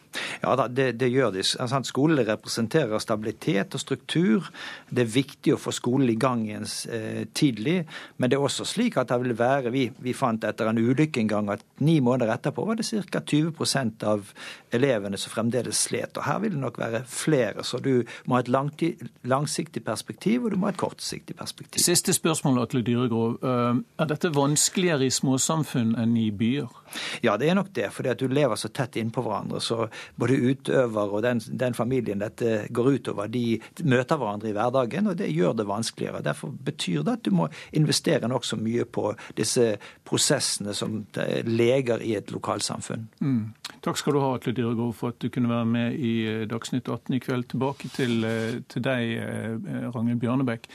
[0.42, 1.44] Ja det, det gjør de.
[1.62, 4.48] Altså, skolen representerer stabilitet og struktur.
[4.90, 7.84] Det er viktig å få skolen i gang igjen eh, tidlig.
[8.18, 11.22] Men det er også slik at det vil være Vi, vi fant etter en ulykke
[11.22, 13.20] en gang at ni måneder etterpå var det ca.
[13.20, 14.32] 20% av
[14.74, 16.16] elevene som fremdeles slet.
[16.16, 17.64] Og her vil det nok være flere.
[17.66, 21.82] Så du må ha et langsiktig perspektiv, og du må ha et kortsiktig perspektiv.
[21.84, 23.38] Siste spørsmål, Atle Dyregrov.
[23.42, 26.79] Eh, er dette vanskeligere i småsamfunn enn i byer?
[27.24, 27.90] Ja, det er nok det.
[27.92, 29.60] fordi at du lever så tett innpå hverandre.
[29.60, 35.10] Så både utøver og den, den, familien dette går utover, de møter hverandre i hverdagen,
[35.10, 36.22] og det gjør det vanskeligere.
[36.24, 39.74] Derfor betyr det at du må investere nokså mye på disse
[40.06, 41.00] prosessene som
[41.46, 43.08] leger i et lokalsamfunn.
[43.20, 43.42] Mm.
[43.84, 46.88] Takk skal du ha, Atle Dyregård, for at du kunne være med i eh, Dagsnytt
[46.88, 47.46] 18 i kveld.
[47.52, 50.68] Tilbake til, eh, til deg, eh, Ragnhild Bjørnebekk.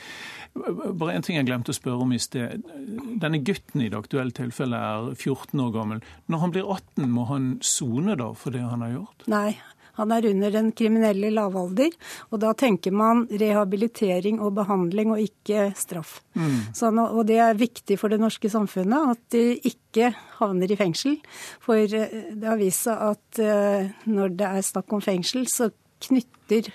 [0.56, 2.64] Bare en ting jeg glemte å spørre om i sted.
[3.20, 6.02] Denne gutten i det aktuelle tilfellet er 14 år gammel.
[6.26, 9.26] Når han blir 18, må han sone da for det han har gjort?
[9.30, 9.56] Nei,
[9.96, 11.94] han er under den kriminelle lavalder,
[12.28, 16.18] og da tenker man rehabilitering og behandling og ikke straff.
[16.36, 16.58] Mm.
[16.76, 21.16] Sånn, og det er viktig for det norske samfunnet at de ikke havner i fengsel.
[21.64, 25.70] For eh, det har vist seg at eh, når det er snakk om fengsel, så
[26.04, 26.72] knytter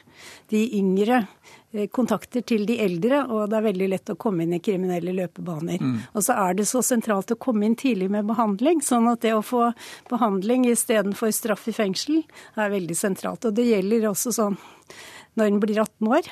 [0.52, 1.26] de yngre
[1.74, 5.14] Eh, kontakter til de eldre, og det er veldig lett å komme inn i kriminelle
[5.16, 5.80] løpebaner.
[5.80, 5.94] Mm.
[6.12, 9.32] Og så er det så sentralt å komme inn tidlig med behandling, sånn at det
[9.38, 9.70] å få
[10.12, 12.26] behandling istedenfor straff i fengsel
[12.60, 13.48] er veldig sentralt.
[13.48, 14.60] Og det gjelder også sånn
[15.40, 16.28] når en blir 18 år.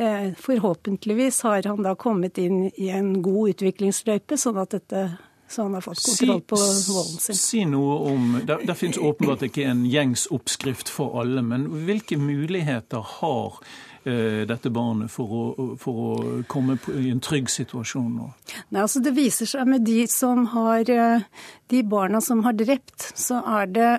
[0.00, 5.10] Eh, forhåpentligvis har han da kommet inn i en god utviklingsløype, sånn at dette
[5.50, 7.38] så han har fått kontroll på volden sin.
[7.38, 12.18] Si noe om, Det, det finnes åpenbart ikke en gjengs oppskrift for alle, men hvilke
[12.20, 13.58] muligheter har
[14.04, 18.28] Eh, dette barnet for å, for å komme i en trygg situasjon nå?
[18.72, 21.26] Nei, altså Det viser seg med de som har eh,
[21.68, 23.90] de barna som har drept, så er det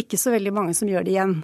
[0.00, 1.34] ikke så veldig mange som gjør det igjen,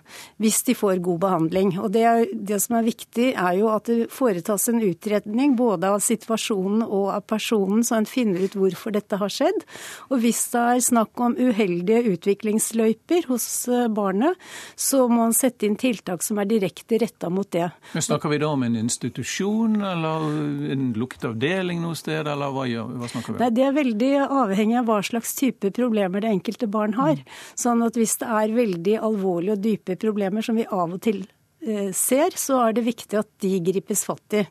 [0.42, 1.74] hvis de får god behandling.
[1.82, 6.02] Og det, det, som er viktig, er jo at det foretas en utredning både av
[6.04, 9.64] situasjonen og av personen, så en finner ut hvorfor dette har skjedd.
[10.10, 14.38] Og hvis det er snakk om uheldige utviklingsløyper hos eh, barnet,
[14.76, 17.70] så må en sette inn tiltak som er direkte retta mot det.
[17.94, 20.28] Men Snakker vi da om en institusjon eller
[20.74, 23.42] en lukket avdeling noe sted, eller hva, hva snakker vi om?
[23.42, 27.20] Nei, Det er veldig avhengig av hva slags type problemer det enkelte barn har.
[27.58, 31.02] Sånn at hvis det er er veldig alvorlige og dype problemer som vi av og
[31.05, 31.22] til
[31.66, 34.46] eh, ser, så er det viktig at de gripes fatt i.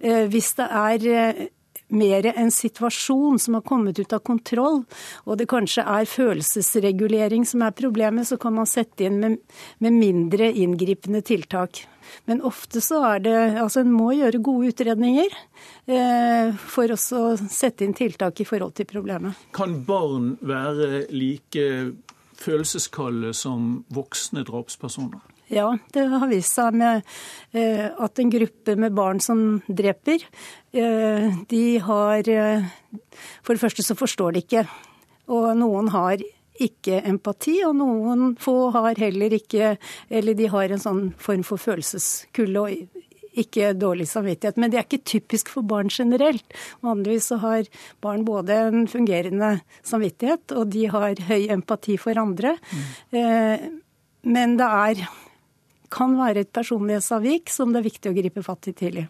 [0.00, 1.46] Eh, hvis det er eh,
[1.88, 4.82] mer en situasjon som har kommet ut av kontroll,
[5.24, 9.38] og det kanskje er følelsesregulering som er problemet, så kan man sette inn med,
[9.78, 11.84] med mindre inngripende tiltak.
[12.24, 15.34] Men ofte så er det Altså en må gjøre gode utredninger
[15.92, 19.36] eh, for å sette inn tiltak i forhold til problemet.
[19.56, 21.66] Kan barn være like
[22.38, 25.20] følelseskalde som voksne drapspersoner?
[25.48, 27.06] Ja, det har vist seg med
[27.56, 30.26] eh, at en gruppe med barn som dreper,
[30.76, 32.66] eh, de har eh,
[33.42, 34.66] For det første så forstår de ikke.
[35.32, 36.20] Og noen har
[36.58, 39.76] ikke empati, og noen få har heller ikke
[40.10, 43.04] Eller de har en sånn form for følelseskulde og
[43.42, 44.58] ikke dårlig samvittighet.
[44.60, 46.46] Men det er ikke typisk for barn generelt.
[46.84, 47.68] Vanligvis så har
[48.04, 52.56] barn både en fungerende samvittighet, og de har høy empati for andre.
[53.12, 53.78] Mm.
[54.28, 55.04] Men det er,
[55.94, 59.08] kan være et personlighetsavvik som det er viktig å gripe fatt i tidlig.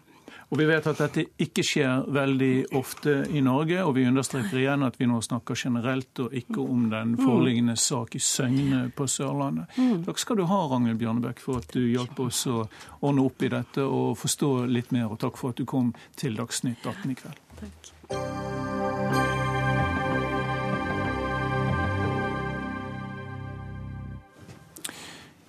[0.49, 4.85] Og Vi vet at dette ikke skjer veldig ofte i Norge, og vi understreker igjen
[4.87, 9.69] at vi nå snakker generelt og ikke om den foreliggende sak i Søgne på Sørlandet.
[9.77, 10.05] Mm.
[10.07, 12.63] Takk skal du ha, Ragnhild Bjørnebekk, for at du hjalp oss å
[12.99, 15.11] ordne opp i dette og forstå litt mer.
[15.13, 17.45] Og takk for at du kom til Dagsnytt 18 i kveld.
[17.61, 18.58] Takk.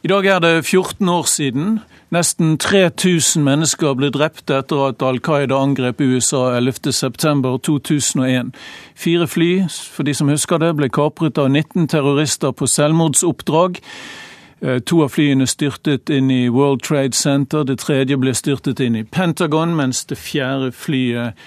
[0.03, 5.21] I dag er det 14 år siden Nesten 3000 mennesker ble drept etter at Al
[5.21, 8.51] Qaida angrep USA 11.9.2001.
[8.97, 13.79] Fire fly, for de som husker det, ble kapret av 19 terrorister på selvmordsoppdrag.
[14.89, 19.05] To av flyene styrtet inn i World Trade Center, det tredje ble styrtet inn i
[19.05, 21.39] Pentagon, mens det fjerde flyet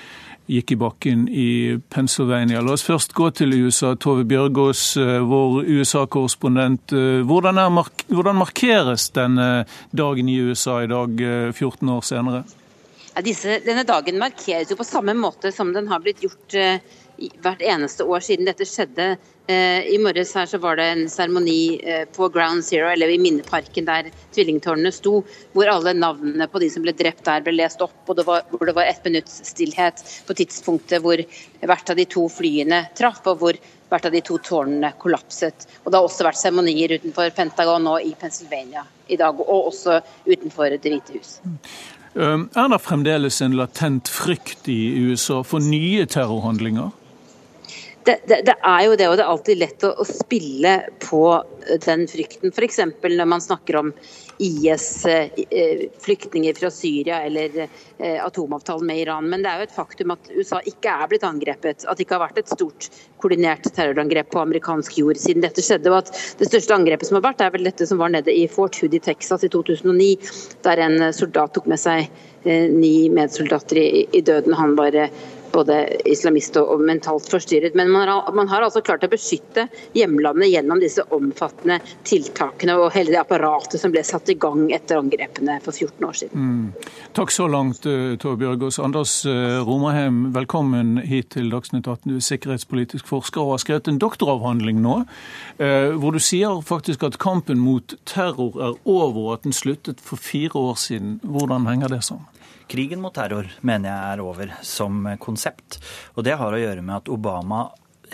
[0.49, 1.49] gikk i bakken i
[1.93, 2.61] Pennsylvania.
[2.61, 3.93] La oss først gå til USA.
[3.95, 4.81] Tove Bjørgaas,
[5.29, 6.95] vår USA-korrespondent.
[7.29, 7.61] Hvordan,
[8.09, 12.43] hvordan, markeres denne dagen i USA i dag, 14 år senere?
[13.13, 16.93] Ja, disse, denne dagen markeres jo på samme måte som den har blitt gjort uh,
[17.17, 19.13] hvert eneste år siden dette skjedde.
[19.43, 23.19] Uh, I morges her så var det en seremoni uh, på Ground Zero, eller i
[23.19, 25.17] minneparken der tvillingtårnene sto,
[25.51, 28.47] hvor alle navnene på de som ble drept der ble lest opp, og det var,
[28.51, 31.19] hvor det var ett minutts stillhet på tidspunktet hvor
[31.63, 33.59] hvert av de to flyene traff, og hvor
[33.91, 35.67] hvert av de to tårnene kollapset.
[35.83, 39.99] Og Det har også vært seremonier utenfor Pentagon og i Pennsylvania i dag, og også
[40.25, 41.35] utenfor Det hvite hus.
[42.15, 46.91] Er det fremdeles en latent frykt i USA for nye terrorhandlinger?
[48.05, 51.23] Det, det, det, er jo det, og det er alltid lett å, å spille på
[51.85, 52.51] den frykten.
[52.51, 52.79] F.eks.
[53.03, 53.93] når man snakker om
[54.43, 59.29] IS-flyktninger eh, fra Syria eller eh, atomavtalen med Iran.
[59.29, 61.85] Men det er jo et faktum at USA ikke er blitt angrepet.
[61.85, 62.81] At det ikke har vært et stort
[63.23, 65.89] koordinert terrorangrep på amerikansk jord siden dette skjedde.
[65.91, 68.51] og at Det største angrepet som har vært, er vel dette som var nede i
[68.51, 70.11] Fort Hood i Texas i 2009,
[70.65, 71.99] der en soldat tok med seg
[72.43, 74.53] eh, ni medsoldater i, i døden.
[74.59, 74.91] Han var
[75.53, 75.77] både
[76.09, 77.75] islamist og, mentalt forstyrret.
[77.75, 82.91] Men man har, man har, altså klart å beskytte hjemlandet gjennom disse omfattende tiltakene og
[82.95, 86.49] hele det apparatet som ble satt i gang etter angrepene for 14 år siden.
[86.49, 86.89] Mm.
[87.13, 88.79] Takk så langt, eh, Tove Bjørgaas.
[88.83, 92.09] Anders eh, Romerheim, velkommen hit til Dagsnytt 18.
[92.09, 95.03] Du er sikkerhetspolitisk forsker og har skrevet en doktoravhandling nå,
[95.61, 100.01] eh, hvor du sier faktisk at kampen mot terror er over, og at den sluttet
[100.01, 101.19] for fire år siden.
[101.23, 102.32] Hvordan henger det sammen?
[102.67, 105.79] Krigen mot terror mener jeg er over som konsept.
[106.15, 107.67] Og det har å gjøre med at Obama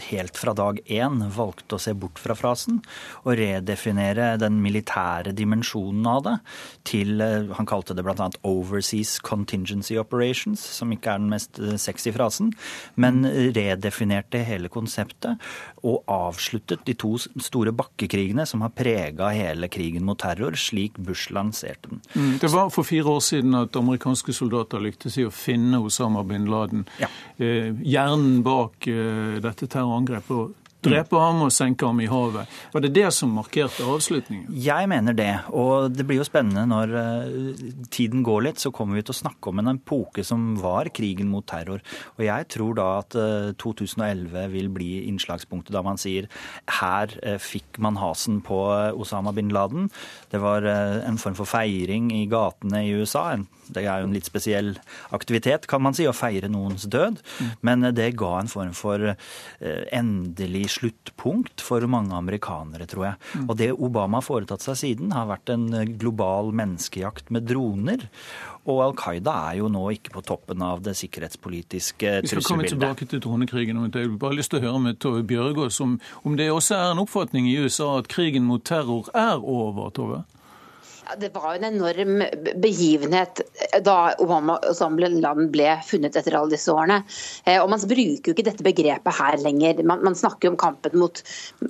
[0.09, 2.79] helt fra dag én valgte å se bort fra frasen
[3.23, 6.35] og redefinere den militære dimensjonen av det
[6.89, 8.29] til eh, Han kalte det bl.a.
[8.43, 12.53] 'overseas contingency operations', som ikke er den mest eh, sexy frasen,
[12.95, 15.39] men redefinerte hele konseptet
[15.83, 21.31] og avsluttet de to store bakkekrigene som har prega hele krigen mot terror, slik Bush
[21.35, 22.01] lanserte den.
[22.15, 26.23] Mm, det var for fire år siden at amerikanske soldater lyktes i å finne Osama
[26.27, 26.85] bin Laden.
[26.99, 27.09] Ja.
[27.38, 30.52] Eh, hjernen bak eh, dette terrorangrepet terrorangrep og
[30.85, 32.49] drepe ham og senke ham i havet.
[32.73, 34.47] Var det det som markerte avslutningen?
[34.63, 35.31] Jeg mener det.
[35.51, 39.19] Og det blir jo spennende når uh, tiden går litt, så kommer vi til å
[39.19, 41.83] snakke om en epoke som var krigen mot terror.
[42.17, 46.29] Og jeg tror da at uh, 2011 vil bli innslagspunktet da man sier
[46.79, 48.59] her uh, fikk man hasen på
[48.99, 49.89] Osama bin Laden.
[50.31, 53.37] Det var en form for feiring i gatene i USA.
[53.69, 54.73] det er jo en litt spesiell
[55.15, 57.19] aktivitet, kan man si, å feire noens død.
[57.65, 63.45] Men det ga en form for eh, endelig sluttpunkt for mange amerikanere, tror jeg.
[63.47, 65.67] Og det Obama har foretatt seg siden, har vært en
[65.99, 68.08] global menneskejakt med droner.
[68.69, 72.29] Og Al Qaida er jo nå ikke på toppen av det sikkerhetspolitiske trusselbildet.
[72.29, 73.77] Vi skal komme tilbake til dronekrigen.
[73.77, 74.19] om et øyeblikk.
[74.19, 77.47] bare lyst til å høre med Tove Bjørgaas om, om det også er en oppfatning
[77.47, 80.23] i USA at krigen mot terror er over, Tove?
[81.17, 82.24] Det var en enorm
[82.62, 83.41] begivenhet
[83.82, 87.00] da Obama og land ble funnet etter alle disse årene.
[87.45, 89.82] Eh, og Man bruker jo ikke dette begrepet her lenger.
[89.84, 91.24] Man, man snakker, om mot,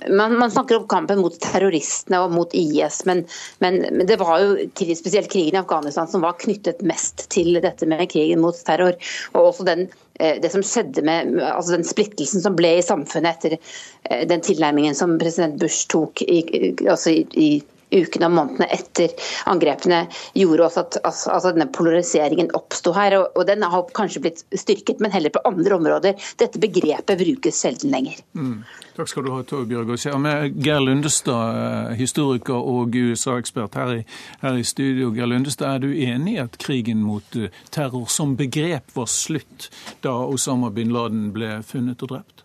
[0.08, 3.24] man, man snakker om kampen mot terroristene og mot IS, men,
[3.64, 7.88] men, men, det var jo spesielt krigen i Afghanistan som var knyttet mest til dette
[7.88, 8.98] med krigen mot terror.
[9.32, 13.38] og også den eh, det som skjedde med altså den splittelsen som ble i samfunnet
[13.38, 16.42] etter eh, den tilnærmingen som president Bush tok i,
[16.84, 17.50] altså i, i
[17.90, 19.14] ukene og månedene etter
[19.50, 20.02] angrepene
[20.36, 23.18] gjorde også at altså, altså denne polariseringen oppsto her.
[23.18, 26.30] Og, og, Den har kanskje blitt styrket, men heller på andre områder.
[26.40, 28.20] Dette begrepet brukes sjelden lenger.
[28.34, 28.62] Mm.
[28.96, 29.94] Takk skal du ha, Torbjørg.
[29.94, 34.04] Og Ja, med Geir Lundestad, eh, historiker og USA-ekspert her,
[34.42, 35.12] her, i studio.
[35.14, 39.70] Geir Lundestad, er du enig i at krigen mot eh, terror som begrep var slutt
[40.02, 42.44] da Osama bin Laden ble funnet og drept?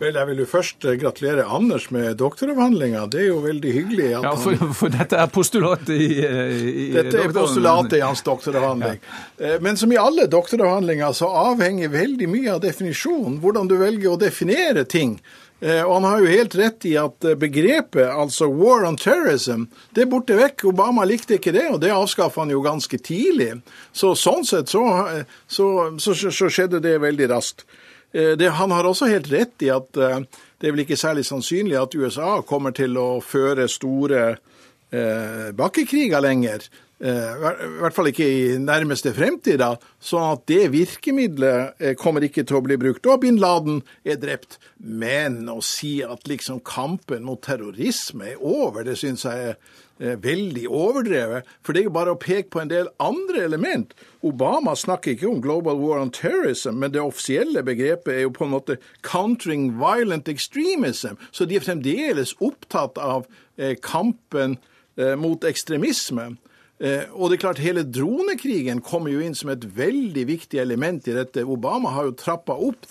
[0.00, 3.04] Vel, Jeg vil jo først eh, gratulere Anders med doktoravhandlinga.
[3.12, 4.08] Det er jo veldig hyggelig.
[4.18, 8.24] at ja, for, for dette er postulatet i, eh, i Dette er postulatet i hans
[8.26, 8.98] doktoravhandling.
[8.98, 9.20] Ja.
[9.46, 14.14] Eh, men som i alle doktoravhandlinger så avhenger veldig mye av definisjonen, hvordan du velger
[14.14, 15.18] å definere ting.
[15.62, 20.08] Og han har jo helt rett i at begrepet, altså war on terrorism, det er
[20.10, 20.64] borte vekk.
[20.72, 23.52] Obama likte ikke det, og det avskaffa han jo ganske tidlig.
[23.94, 24.82] Så sånn sett så,
[25.46, 25.68] så,
[26.02, 27.62] så, så skjedde det veldig raskt.
[28.12, 30.20] Eh, det, han har også helt rett i at eh,
[30.60, 34.24] det er vel ikke særlig sannsynlig at USA kommer til å føre store
[34.92, 36.68] eh, bakkekriger lenger.
[37.02, 39.56] I hvert fall ikke i nærmeste fremtid.
[39.58, 43.08] da, Sånn at det virkemidlet kommer ikke til å bli brukt.
[43.10, 44.60] Og bin Laden er drept.
[44.78, 49.58] Men å si at liksom kampen mot terrorisme er over, det syns jeg er
[50.02, 51.46] Eh, veldig overdrevet.
[51.62, 53.92] For det er jo bare å peke på en del andre element.
[54.26, 58.44] Obama snakker ikke om global war on terrorism, men det offisielle begrepet er jo på
[58.44, 61.16] en måte 'countering violent extremism'.
[61.30, 63.26] Så de er fremdeles opptatt av
[63.56, 64.58] eh, kampen
[64.96, 66.36] eh, mot ekstremisme.
[66.82, 71.14] Og det er klart, Hele dronekrigen kommer jo inn som et veldig viktig element i
[71.14, 71.44] dette.
[71.46, 72.88] Obama har jo trappa opp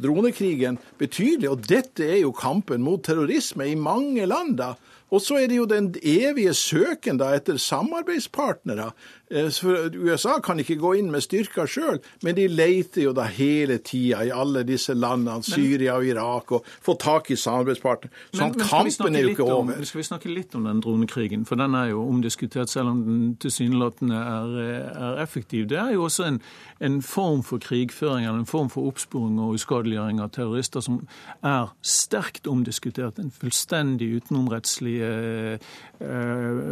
[0.00, 4.56] dronekrigen betydelig, og dette er jo kampen mot terrorisme i mange land.
[4.62, 4.74] da.
[5.10, 8.90] Og så er det jo den evige søken da etter samarbeidspartnere.
[9.30, 13.28] Eh, for USA kan ikke gå inn med styrker sjøl, men de leter jo da
[13.30, 18.10] hele tida i alle disse landene, Syria og Irak, og få tak i samarbeidspartnere.
[18.34, 19.76] Sånn men, kampen er jo ikke over.
[19.78, 21.44] Om, skal vi snakke litt om den dronekrigen?
[21.46, 24.56] For den er jo omdiskutert, selv om den tilsynelatende er,
[24.90, 25.68] er effektiv.
[25.70, 26.40] Det er jo også en,
[26.82, 31.04] en form for krigføring eller en form for oppsporing og uskadeliggjøring av terrorister som
[31.46, 33.22] er sterkt omdiskutert.
[33.22, 34.99] En fullstendig utenomrettslig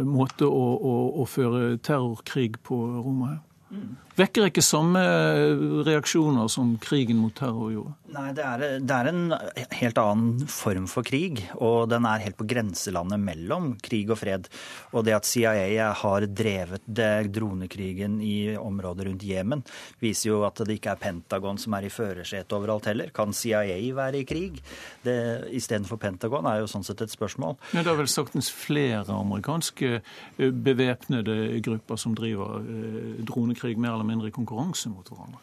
[0.05, 3.37] måte å, å, å føre terrorkrig på Roma.
[4.19, 4.99] Vekker ikke samme
[5.87, 7.93] reaksjoner som krigen mot terror gjorde?
[8.09, 9.33] Nei, det er, det er, en
[9.77, 11.43] helt annen form for krig.
[11.61, 14.49] Og den er helt på grenselandet mellom krig og fred.
[14.91, 16.89] Og det at CIA har drevet
[17.29, 19.63] dronekrigen i området rundt Jemen,
[20.01, 23.13] viser jo at det ikke er Pentagon som er i førersetet overalt heller.
[23.15, 24.59] Kan CIA være i krig
[25.05, 27.55] istedenfor Pentagon, er jo sånn sett et spørsmål.
[27.71, 33.23] Men det er vel saktens flere amerikanske eh, bevæpnede grupper som driver eh,
[33.59, 35.39] dronekrig mer eller mindre i konkurranse mot hverandre?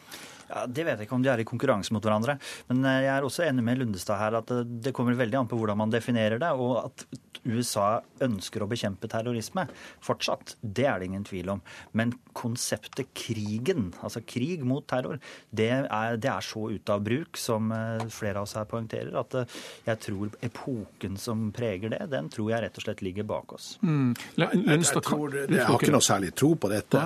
[0.47, 2.37] Ja, Det vet jeg ikke om de er i konkurranse mot hverandre.
[2.71, 5.59] Men eh, jeg er også enig med Lundestad her at det kommer veldig an på
[5.59, 6.51] hvordan man definerer det.
[6.55, 7.05] Og at
[7.47, 9.67] USA ønsker å bekjempe terrorisme
[10.03, 11.63] fortsatt, det er det ingen tvil om.
[11.97, 15.19] Men konseptet krigen, altså krig mot terror,
[15.51, 19.13] det er, det er så ute av bruk, som eh, flere av oss her poengterer,
[19.19, 23.27] at eh, jeg tror epoken som preger det, den tror jeg rett og slett ligger
[23.27, 23.73] bak oss.
[23.81, 24.13] Mm.
[24.37, 27.03] Jeg, jeg, tror jeg har ikke noe særlig tro på dette,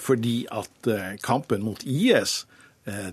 [0.00, 0.88] fordi at
[1.24, 2.53] kampen mot IS Eh,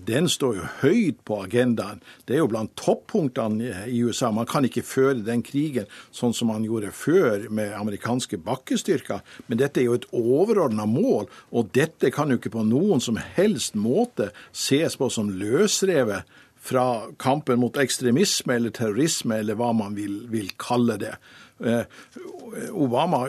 [0.04, 2.02] den står jo høyt på agendaen.
[2.28, 4.28] Det er jo blant toppunktene i USA.
[4.34, 9.22] Man kan ikke føre den krigen sånn som man gjorde før med amerikanske bakkestyrker.
[9.48, 13.16] Men dette er jo et overordna mål, og dette kan jo ikke på noen som
[13.16, 16.28] helst måte ses på som løsrevet
[16.62, 21.16] fra kampen mot ekstremisme eller terrorisme, eller hva man vil, vil kalle det.
[21.64, 21.82] Eh,
[22.70, 23.24] Obama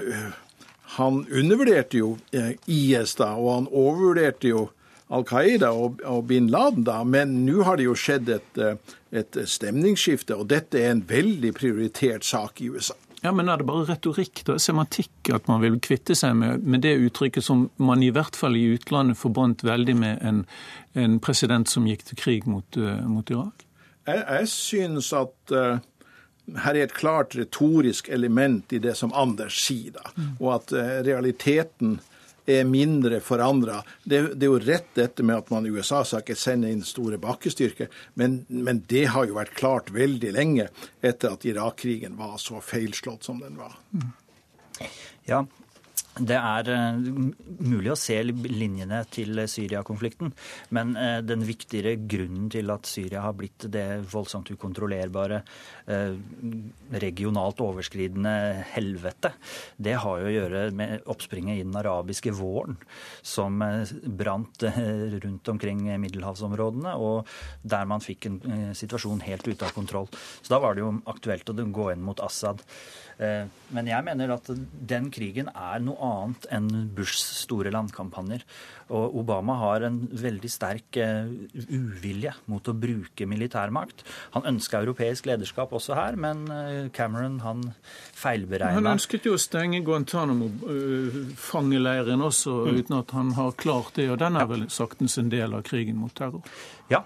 [0.97, 4.67] han undervurderte jo eh, IS da, og han overvurderte jo
[5.13, 8.97] Al Qaida og, og, bin Laden, da, men nå har det jo skjedd et, eh,
[9.13, 12.97] et stemningsskifte, og dette er en veldig prioritert sak i USA.
[13.23, 16.83] Ja, Men er det bare retorikk, da, semantikk, at man vil kvitte seg med, med
[16.83, 20.41] det uttrykket som man i hvert fall i utlandet forbandt veldig med en,
[20.99, 23.63] en, president som gikk til krig mot, uh, mot Irak?
[24.09, 25.79] Jeg, jeg synes at uh,
[26.65, 30.33] her er et klart retorisk element i det som Anders sier, da, mm.
[30.41, 32.01] og at uh, realiteten
[32.45, 33.81] er mindre forandra.
[34.03, 36.83] Det, det, er jo rett dette med at man i USA skal ikke sende inn
[36.87, 40.67] store bakkestyrker, men, men, det har jo vært klart veldig lenge
[41.01, 43.77] etter at Irak-krigen var så feilslått som den var.
[45.29, 45.45] Ja,
[46.13, 46.97] det er uh,
[47.65, 50.29] mulig å se linjene til Syria-konflikten,
[50.75, 55.41] men uh, den viktigere grunnen til at Syria har blitt det voldsomt ukontrollerbare,
[55.89, 56.13] uh,
[57.01, 58.35] regionalt overskridende
[58.75, 59.33] helvete,
[59.81, 62.77] det har jo å gjøre med oppspringet i den arabiske våren,
[63.25, 63.57] som
[64.03, 64.63] brant
[65.23, 67.29] rundt omkring middelhavsområdene, og
[67.65, 70.09] der man fikk en situasjon helt ute av kontroll.
[70.41, 72.61] Så da var det jo aktuelt å gå inn mot Assad.
[73.17, 74.45] Eh, men jeg mener at
[74.93, 78.41] den krigen er noe annet enn Bushs store landkampanjer.
[78.93, 81.25] Og Obama har en veldig sterk eh,
[81.69, 83.97] uvilje mot å bruke militærmakt.
[84.35, 87.59] Han ønska europeisk lederskap også her, men eh, Cameron han
[88.17, 88.79] feilberegna.
[88.81, 92.73] Han ønsket jo å stenge Guantánamo-fangeleiren også, mm.
[92.79, 94.07] uten at han har klart det.
[94.13, 96.43] Og den er vel saktens en del av krigen mot terror?
[96.91, 96.99] Ja.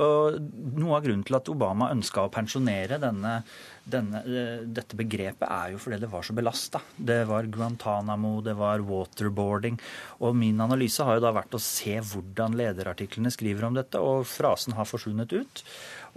[0.00, 0.38] og
[0.78, 3.42] Noe av grunnen til at Obama ønska å pensjonere denne
[3.88, 6.80] denne, eh, dette begrepet er jo fordi det var så belasta.
[6.96, 9.78] Det var Guantánamo, det var waterboarding.
[10.20, 14.26] Og min analyse har jo da vært å se hvordan lederartiklene skriver om dette, og
[14.28, 15.64] frasen har forsvunnet ut.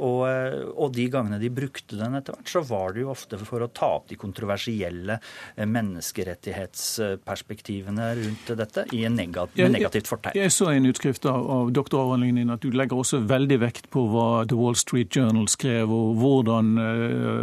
[0.02, 3.38] Og, eh, og, de gangene de brukte den etter hvert, så var det jo ofte
[3.42, 10.08] for å ta opp de kontroversielle eh, menneskerettighetsperspektivene rundt dette i en negativ, med negativt
[10.10, 10.36] fortegn.
[10.36, 13.86] Jeg, jeg, så en utskrift av, av doktoravhandlingen din at du legger også veldig vekt
[13.94, 16.86] på hva The Wall Street Journal skrev, og hvordan uh,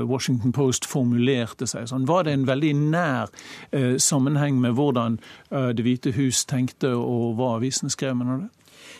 [0.09, 1.82] Washington Post formulerte seg.
[1.90, 5.12] Sånn, var det en veldig nær uh, sammenheng med hvordan
[5.52, 8.14] uh, Det hvite hus tenkte og hva avisene skrev?
[8.18, 8.57] med det?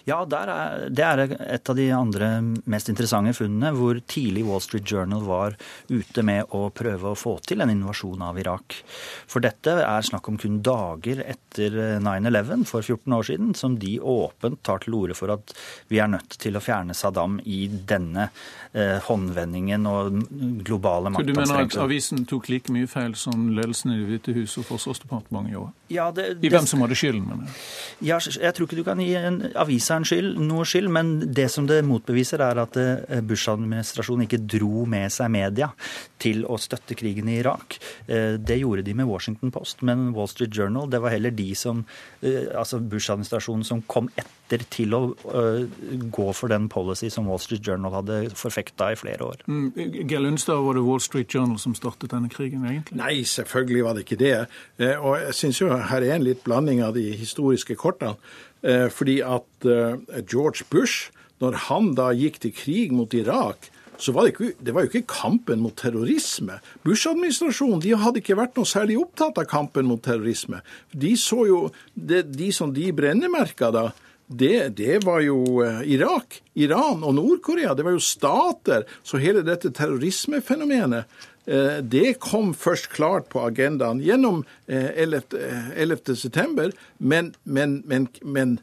[0.09, 2.29] Ja, er, det er et av de andre
[2.71, 5.57] mest interessante funnene, hvor tidlig Wall Street Journal var
[5.91, 8.79] ute med å prøve å få til en invasjon av Irak.
[9.29, 13.99] For dette er snakk om kun dager etter 9-11 for 14 år siden, som de
[14.01, 15.53] åpent tar til orde for at
[15.93, 18.31] vi er nødt til å fjerne Saddam i denne
[18.73, 20.23] eh, håndvendingen og
[20.65, 21.19] globale maktanstrengelser.
[21.19, 24.57] Så du mener at avisen tok like mye feil som ledelsen i Det hvite hus
[24.63, 25.75] og Forsvarsdepartementet gjorde?
[25.93, 28.09] Ja, det, I hvem som hadde skylden, mener jeg.
[28.09, 31.49] Ja, jeg tror ikke du kan gi en avisa en skyld, noe skyld, men det
[31.53, 35.71] som det motbeviser, er at eh, Bush-administrasjonen ikke dro med seg media
[36.23, 37.79] til å støtte krigen i Irak.
[38.07, 41.51] Eh, det gjorde de med Washington Post, men Wall Street Journal det var heller de
[41.59, 41.85] som,
[42.23, 44.38] eh, altså Bush-administrasjonen som kom etter
[44.73, 45.03] til å
[46.09, 49.45] gå for den policy som Wall Street Journal hadde forfekta i flere år.
[49.47, 49.69] Mm.
[50.09, 52.97] Geir Lundstad, var det Wall Street Journal som startet denne krigen, egentlig?
[52.99, 54.35] Nei, selvfølgelig var det ikke det.
[54.97, 58.17] Og jeg syns jo her er en litt blanding av de historiske kortene.
[58.63, 64.13] Eh, fordi at eh, George Bush, når han da gikk til krig mot Irak, så
[64.15, 66.61] var det, ikke, det var jo ikke kampen mot terrorisme.
[66.87, 70.61] Bush-administrasjonen de hadde ikke vært noe særlig opptatt av kampen mot terrorisme.
[70.95, 71.63] De så jo,
[71.95, 73.89] det, De som de brennemerka da,
[74.29, 77.75] det, det, var jo eh, Irak, Iran og Nord-Korea.
[77.75, 78.87] Det var jo stater.
[79.03, 81.21] Så hele dette terrorismefenomenet
[81.89, 85.23] det kom først klart på agendaen gjennom 11.
[85.81, 86.13] 11.
[86.21, 88.59] september, men, men, men, men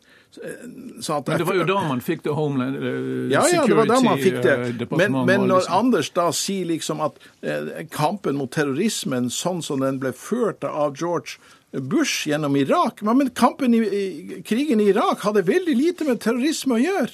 [1.02, 3.90] så Men det var jo da man fikk det Homeland uh, ja, ja, det var
[3.90, 4.88] da man fikk det.
[4.92, 5.78] Men, men når liksom.
[5.80, 10.98] Anders da sier liksom at eh, kampen mot terrorismen, sånn som den ble ført av
[11.00, 11.40] George
[11.72, 13.02] Bush gjennom Irak.
[13.02, 17.14] Men kampen i, krigen i Irak hadde veldig lite med terrorisme å gjøre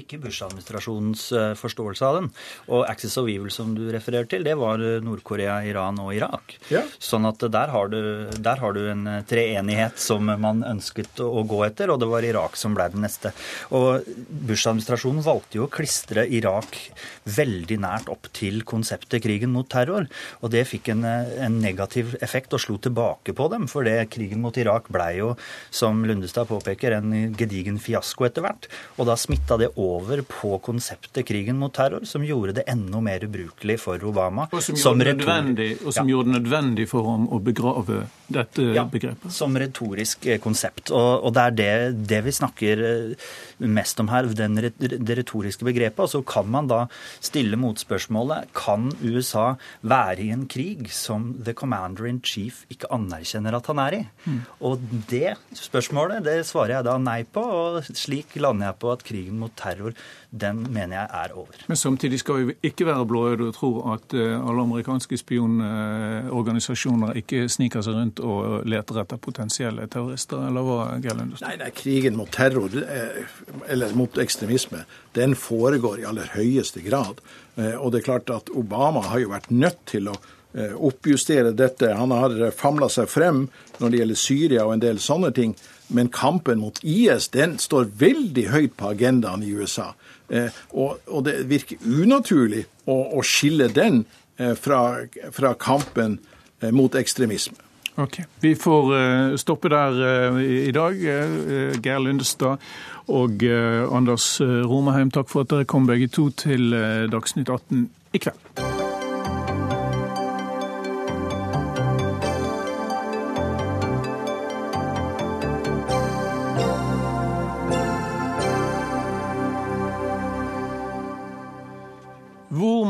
[0.00, 2.28] ikke Bush-administrasjonens eh, forståelse av den.
[2.70, 6.56] Og Axis of Evil, som du refererer til, det var eh, Nord-Korea, Iran og Irak.
[6.72, 6.82] Ja.
[6.98, 11.44] Sånn at der har, du, der har, du, en eh, treenighet som man ønsket å
[11.48, 13.32] gå etter, og det var Irak som ble den neste.
[13.76, 14.06] Og
[14.48, 16.78] Bush-administrasjonen valgte jo å klistre Irak
[17.24, 20.08] veldig nært opp til konseptet krigen mot terror.
[20.42, 24.42] Og det fikk en, en negativ effekt og slo tilbake på dem, for det krigen
[24.44, 25.32] mot Irak blei jo,
[25.74, 28.68] som Lundestad påpeker, en gedigen fiasko etter hvert.
[29.00, 33.00] Og da smitta det over over på konseptet krigen mot terror, som gjorde det enda
[33.04, 34.48] mer ubrukelig for Obama.
[34.52, 36.14] Og som, som gjorde, det og som ja.
[36.14, 39.32] gjorde det nødvendig for ham å begrave dette ja, begrepet.
[39.32, 40.90] Som retorisk eh, konsept.
[40.90, 41.72] Og, og det er det,
[42.10, 43.28] det, vi snakker eh,
[43.58, 46.04] mest om her, den, det retoriske begrepet.
[46.04, 46.84] Og så kan man da
[47.20, 49.54] stille motspørsmålet kan USA
[49.86, 54.02] være i en krig som the commander in chief ikke anerkjenner at han er i?
[54.26, 54.40] Mm.
[54.68, 59.04] Og det spørsmålet det svarer jeg da nei på, og slik lander jeg på at
[59.06, 59.96] krigen mot terror
[60.30, 61.64] den mener jeg er over.
[61.66, 67.48] Men samtidig skal vi ikke være blåøyde og tro at eh, alle amerikanske spionorganisasjoner ikke
[67.52, 72.30] sniker seg rundt og leter etter potensielle terrorister, eller hva, Geir Nei, nei, krigen mot
[72.32, 73.22] terror, eh,
[73.68, 74.84] eller mot ekstremisme,
[75.14, 77.20] den foregår i aller høyeste grad.
[77.56, 80.18] Eh, og det er klart at Obama har jo vært nødt til å
[80.56, 81.90] oppjustere dette.
[81.92, 83.42] Han har famla seg frem
[83.76, 85.50] når det gjelder Syria og en del sånne ting.
[85.92, 89.92] Men kampen mot IS den står veldig høyt på agendaen i USA.
[90.28, 94.02] Eh, og, og, det virker unaturlig å, å skille den
[94.38, 96.18] eh, fra, fra, kampen
[96.60, 97.60] eh, mot ekstremisme.
[97.96, 99.96] Ok, Vi får uh, stoppe der
[100.32, 100.94] uh, i dag.
[101.00, 102.60] Uh, Geir Lundestad
[103.08, 103.42] og
[103.94, 106.74] Anders Romerheim, takk for at dere kom begge to til
[107.12, 107.86] Dagsnytt 18
[108.18, 108.65] i kveld.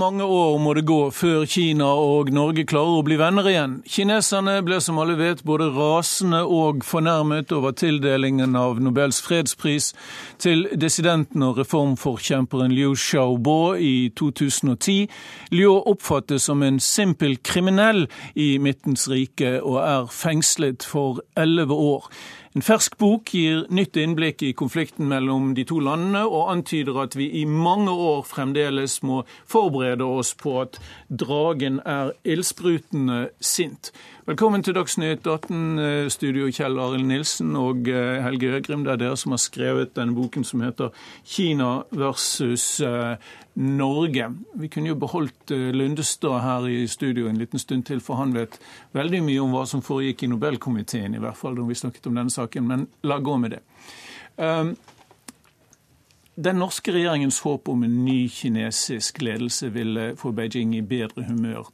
[0.06, 3.72] Mange år må det gå før Kina og Norge klarer å bli venner igjen.
[3.90, 9.90] Kineserne ble som alle vet både rasende og fornærmet over tildelingen av Nobels fredspris
[10.42, 15.10] til dissidenten og reformforkjemperen Liu Xiaobo i 2010.
[15.56, 18.04] Liu oppfattes som en simpel kriminell
[18.38, 22.10] i Midtens rike og er fengslet for elleve år.
[22.56, 27.12] En fersk bok gir nytt innblikk i konflikten mellom de to landene, og antyder at
[27.18, 30.78] vi i mange år fremdeles må forberede oss på at
[31.12, 33.92] dragen er ildsprutende sint.
[34.26, 38.80] Velkommen til Dagsnytt 18, eh, studio Kjell Arild Nilsen og eh, Helge Øgrim.
[38.82, 40.90] Det er dere som har skrevet denne boken som heter
[41.22, 43.14] 'Kina versus eh,
[43.54, 44.26] Norge.
[44.56, 48.34] Vi kunne jo beholdt eh, Lundestad her i studio en liten stund til, for han
[48.34, 48.58] vet
[48.92, 52.14] veldig mye om hva som foregikk i Nobelkomiteen, i hvert fall når vi snakket om
[52.14, 53.62] denne saken, men la gå med det.
[54.42, 54.76] Um,
[56.34, 61.70] den norske regjeringens håp om en ny kinesisk ledelse ville få Beijing i bedre humør.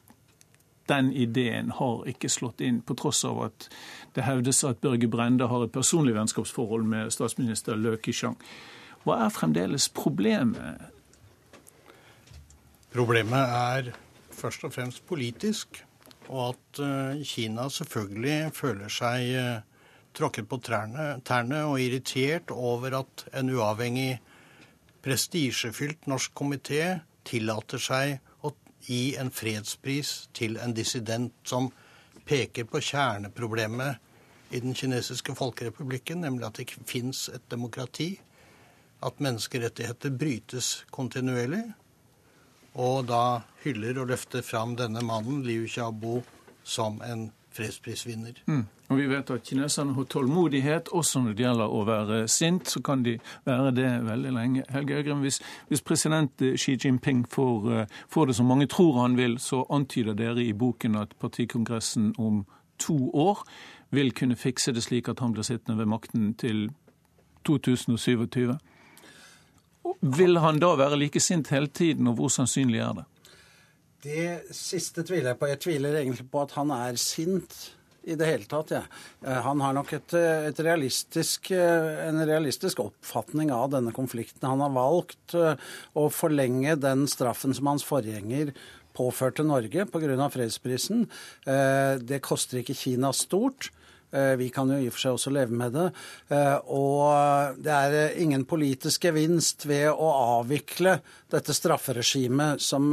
[0.92, 3.68] Den ideen har ikke slått inn, på tross av at
[4.16, 8.36] det hevdes at Børge Brende har et personlig vennskapsforhold med statsminister Lø Kishang.
[9.06, 10.82] Hva er fremdeles problemet?
[12.92, 13.94] Problemet er
[14.36, 15.80] først og fremst politisk.
[16.28, 19.62] Og at eh, Kina selvfølgelig føler seg eh,
[20.16, 24.20] tråkket på trærne, tærne og irritert over at en uavhengig
[25.02, 28.20] prestisjefylt norsk komité tillater seg
[28.86, 31.70] gi en fredspris til en dissident som
[32.28, 38.14] peker på kjerneproblemet i den kinesiske folkerepublikken, nemlig at det ikke fins et demokrati,
[39.02, 41.64] at menneskerettigheter brytes kontinuerlig,
[42.78, 46.20] og da hyller og løfter fram denne mannen, Liu Xiaobo,
[46.64, 48.42] som en fredsprisvinner.
[48.46, 48.64] Mm.
[48.88, 50.88] Og vi vet at kineserne har tålmodighet.
[50.92, 53.16] Også når det gjelder å være sint, så kan de
[53.48, 54.64] være det veldig lenge.
[54.72, 59.16] Helge Øgrim, hvis, hvis, president Xi Jinping får, uh, får, det som mange tror han
[59.16, 62.44] vil, så antyder dere i boken at partikongressen om
[62.78, 63.44] to år
[63.92, 66.70] vil kunne fikse det slik at han blir sittende ved makten til
[67.46, 68.56] 2027.
[70.02, 73.04] Vil han da være like sint hele tiden, og hvor sannsynlig er det?
[74.02, 75.48] Det siste tviler jeg på.
[75.52, 77.54] Jeg tviler egentlig på at han er sint
[78.02, 78.72] i det hele tatt.
[78.74, 78.82] Ja.
[79.22, 84.48] Eh, han har nok et, et realistisk, eh, en realistisk oppfatning av denne konflikten.
[84.48, 85.54] Han har valgt eh,
[85.94, 88.50] å forlenge den straffen som hans forgjenger
[88.92, 90.26] påførte Norge pga.
[90.28, 91.06] fredsprisen.
[92.04, 93.70] Det koster ikke Kina stort.
[94.12, 95.86] Vi kan jo i og for seg også leve med det.
[96.68, 100.10] Og det er ingen politisk gevinst ved å
[100.42, 100.98] avvikle
[101.32, 102.92] dette strafferegimet som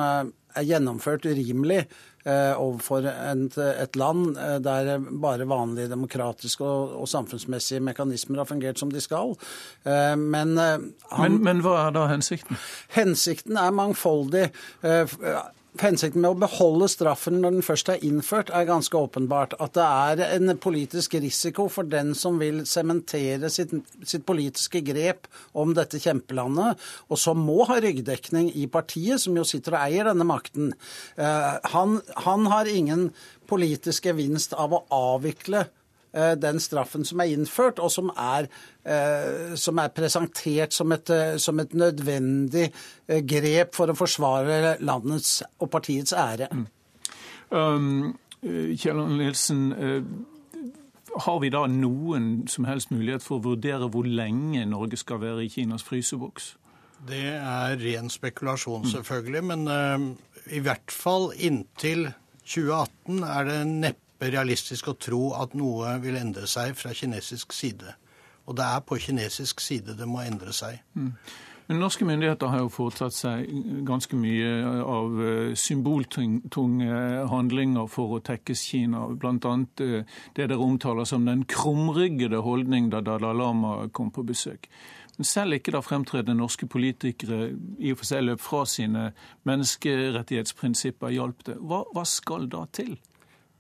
[0.55, 1.83] gjennomført urimelig
[2.25, 4.91] eh, overfor et, et, land eh, der
[5.21, 9.35] bare vanlige demokratiske og, og, samfunnsmessige mekanismer har fungert som de skal.
[9.85, 12.59] Eh, men, han, men, men, hva er da hensikten?
[12.97, 14.49] Hensikten er mangfoldig.
[15.78, 19.53] Hensikten med å beholde straffen når den først er innført, er ganske åpenbart.
[19.61, 25.30] At det er en politisk risiko for den som vil sementere sitt, sitt, politiske grep
[25.53, 30.09] om dette kjempelandet, og som må ha ryggdekning i partiet, som jo sitter og eier
[30.09, 30.74] denne makten.
[31.20, 33.11] Uh, han, han har ingen
[33.49, 35.78] politisk gevinst av å avvikle Eh,
[36.14, 38.47] den straffen som er innført, og som er,
[38.86, 42.72] eh, som er presentert som et, eh, som et, nødvendig
[43.07, 46.47] grep for å forsvare landets og partiets ære.
[46.51, 46.68] Mm.
[47.51, 49.74] Um, Kjell Nilsen,
[51.18, 55.45] har vi da noen som helst mulighet for å vurdere hvor lenge Norge skal være
[55.45, 56.55] i Kinas fryseboks?
[57.07, 58.91] Det er ren spekulasjon, mm.
[58.91, 59.43] selvfølgelig.
[59.43, 62.10] Men uh, i hvert fall inntil
[62.43, 67.95] 2018 er det neppe realistisk å tro at noe vil endre seg fra kinesisk side.
[68.49, 70.82] Og det er på kinesisk side det må endre seg.
[70.97, 71.13] Mm.
[71.70, 73.49] Men Norske myndigheter har jo foretatt seg
[73.86, 79.03] ganske mye av eh, symboltunge handlinger for å tekkes Kina.
[79.13, 79.51] Bl.a.
[79.86, 79.99] Eh,
[80.34, 84.65] det dere omtaler som den krumryggede holdning da Dalai Lama kom på besøk.
[85.20, 89.11] Men selv ikke da fremtredende norske politikere i og for seg løp fra sine
[89.45, 91.59] menneskerettighetsprinsipper hjalp det.
[91.61, 92.95] Hva, hva skal da til?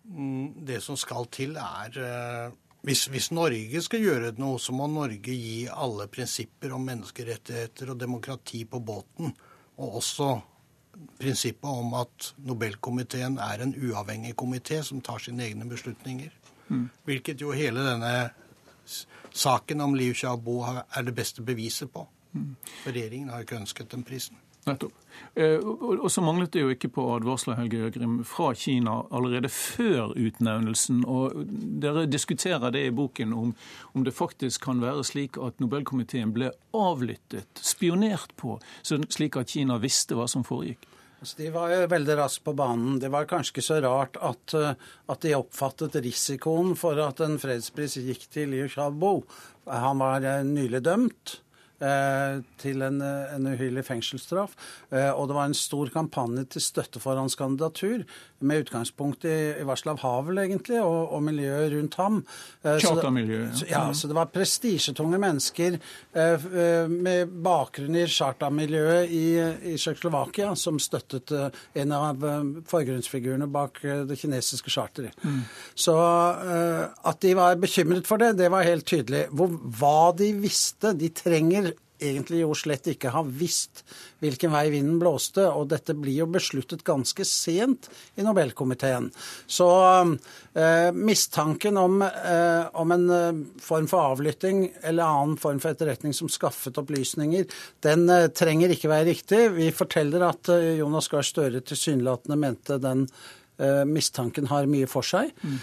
[0.09, 4.87] Mm, det som skal til, er eh, hvis, hvis, Norge skal gjøre noe, så må
[4.89, 9.33] Norge gi alle prinsipper om menneskerettigheter og demokrati på båten.
[9.79, 10.31] Og også
[11.19, 16.31] prinsippet om at Nobelkomiteen er en uavhengig komité som tar sine egne beslutninger.
[16.69, 16.89] Mm.
[17.05, 18.13] Hvilket jo hele denne
[19.31, 22.07] saken om Liu Xiaobo er det beste beviset på.
[22.33, 22.55] Mm.
[22.83, 24.37] For regjeringen har ikke ønsket den prisen.
[24.67, 24.95] Nettopp.
[25.35, 30.13] Eh, og så manglet det jo ikke på advarsler Helge Øgrim, fra Kina allerede før
[30.17, 31.03] utnevnelsen.
[31.05, 31.45] og
[31.81, 33.55] Dere diskuterer det i boken om,
[33.93, 39.79] om det faktisk kan være slik at Nobelkomiteen ble avlyttet, spionert på, slik at Kina
[39.81, 40.87] visste hva som foregikk.
[41.19, 42.99] Altså, de var jo veldig raskt på banen.
[43.01, 47.35] Det var kanskje ikke så rart at, eh, at de oppfattet risikoen for at en
[47.41, 49.25] fredspris gikk til Liu Xiaobo.
[49.67, 51.41] Han var eh, nylig dømt.
[51.79, 54.55] Eh, til en, en uhyrlig fengselsstraff.
[54.91, 58.03] Eh, og det var en stor kampanje til støtte for hans kandidatur,
[58.43, 62.17] med utgangspunkt i, i Varslav Havel, egentlig, og, og miljøet rundt ham.
[62.63, 63.63] Eh, Chartermiljøet.
[63.69, 63.85] Ja.
[63.87, 65.79] ja, så det var prestisjetunge mennesker
[66.89, 69.23] med bakgrunn i chartermiljøet i,
[69.71, 71.31] i Tsjekkoslovakia som støttet
[71.79, 72.23] en av
[72.67, 75.15] forgrunnsfigurene bak det kinesiske charteret.
[75.23, 75.41] Mm.
[75.77, 79.25] Så at de var bekymret for det, det var helt tydelig.
[79.35, 81.68] Hvor, hva de visste De trenger
[81.99, 83.83] egentlig jo slett ikke har visst
[84.23, 85.45] hvilken vei vinden blåste.
[85.51, 87.89] Og dette blir jo besluttet ganske sent
[88.19, 89.09] i Nobelkomiteen.
[89.47, 89.69] Så
[90.53, 96.15] eh, mistanken om, eh, om, en eh, form for avlytting eller annen form for etterretning
[96.15, 97.49] som skaffet opplysninger,
[97.85, 99.43] den eh, trenger ikke være riktig.
[99.57, 103.05] Vi forteller at eh, Jonas Gahr Støre tilsynelatende mente den
[103.59, 105.33] eh, mistanken har mye for seg.
[105.43, 105.59] Mm.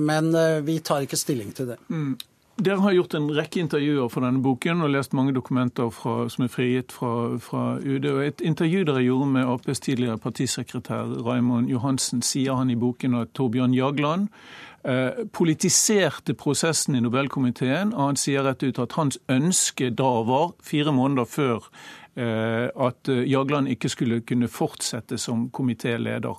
[0.00, 0.30] Men
[0.64, 1.76] vi tar ikke stilling til det.
[1.92, 2.14] Mm.
[2.54, 6.44] Dere har gjort en rekke intervjuer for denne boken og lest mange dokumenter fra, som
[6.44, 8.06] er frigitt fra, fra, UD.
[8.12, 13.18] og Et intervju dere gjorde med Aps tidligere partisekretær Raymond Johansen, sier han i boken
[13.18, 14.28] at Torbjørn Jagland
[14.86, 17.90] eh, politiserte prosessen i Nobelkomiteen.
[17.92, 21.66] og Han sier rett ut at hans ønske da var, fire måneder før
[22.14, 26.38] at Jagland ikke skulle kunne fortsette som komitéleder.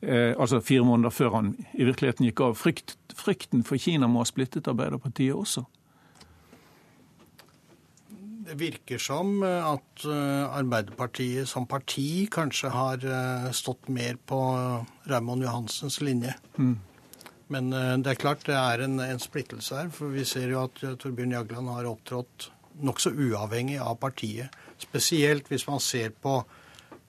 [0.00, 2.56] Eh, altså fire måneder før han i virkeligheten gikk av.
[2.60, 5.64] Frykt, frykten for Kina må ha splittet Arbeiderpartiet også?
[8.46, 13.08] Det virker som eh, at eh, Arbeiderpartiet som parti kanskje har
[13.56, 14.40] stått mer på
[15.08, 16.36] Raymond Johansens linje.
[16.58, 16.76] Mm.
[17.48, 17.70] Men
[18.02, 19.90] det er klart det er en, en, splittelse her.
[19.94, 22.48] For vi ser jo at Torbjørn Jagland har opptrådt
[22.82, 24.50] nokså uavhengig av partiet.
[24.78, 26.40] Spesielt hvis man ser på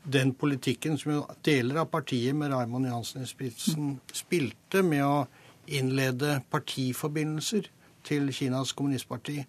[0.07, 5.25] den politikken som jo deler av partiet med Raymond Johansen i spissen spilte med å
[5.67, 7.67] innlede partiforbindelser
[8.07, 9.41] til Kinas kommunistparti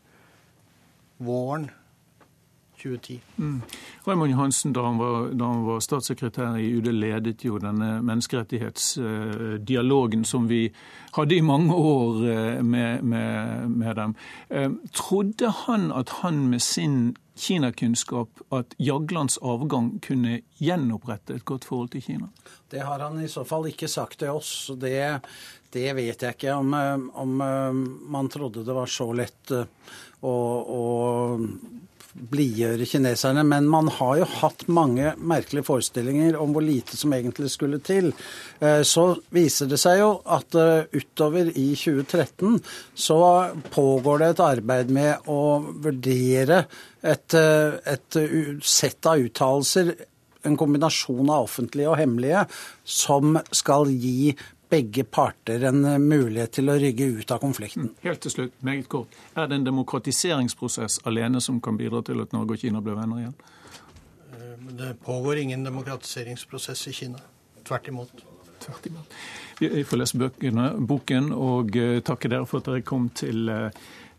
[1.23, 1.69] våren
[2.79, 3.20] 2010.
[3.37, 3.62] Mm.
[4.07, 10.24] Raymond Johansen, da han, var, da han, var, statssekretær i UD, ledet jo denne menneskerettighetsdialogen
[10.24, 10.72] som vi
[11.16, 14.14] hadde i mange år eh, med, med, med dem.
[14.49, 21.68] Eh, trodde han at han med sin Kina-kunnskap at Jaglands avgang kunne gjenopprette et godt
[21.68, 22.31] forhold til Kina?
[22.70, 24.70] Det har han i så fall ikke sagt til oss.
[24.74, 25.20] Det,
[25.74, 26.74] det vet jeg ikke om,
[27.14, 27.37] om,
[28.11, 29.59] man trodde det var så lett å,
[30.29, 30.83] å
[32.13, 33.45] blidgjøre kineserne.
[33.47, 38.13] Men man har jo hatt mange merkelige forestillinger om hvor lite som egentlig skulle til.
[38.61, 42.59] Eh, så viser det seg jo at eh, utover i 2013
[42.99, 43.21] så
[43.75, 45.41] pågår det et arbeid med å
[45.85, 46.65] vurdere
[47.03, 48.23] et, eh, et
[48.65, 49.95] sett av uttalelser
[50.47, 52.45] en kombinasjon av offentlige og hemmelige,
[52.87, 54.35] som skal gi
[54.69, 57.89] begge parter en eh, mulighet til å rygge ut av konflikten.
[57.89, 58.01] Mm.
[58.05, 59.19] Helt til slutt, meget kort.
[59.35, 63.23] Er det en demokratiseringsprosess alene som kan bidra til at Norge og Kina blir venner
[63.23, 63.37] igjen?
[64.33, 67.23] Eh, det pågår ingen demokratiseringsprosess i Kina.
[67.64, 68.25] Tvert imot.
[68.64, 69.21] Tvert imot.
[69.61, 73.49] Vi får lese bøkene, boken og eh, takke dere for at dere kom til,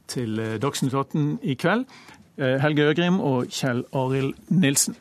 [0.10, 1.86] til Dagsnytt 18 i kveld.
[2.40, 4.96] Helge Øgrim og Kjell Arild Nilsen.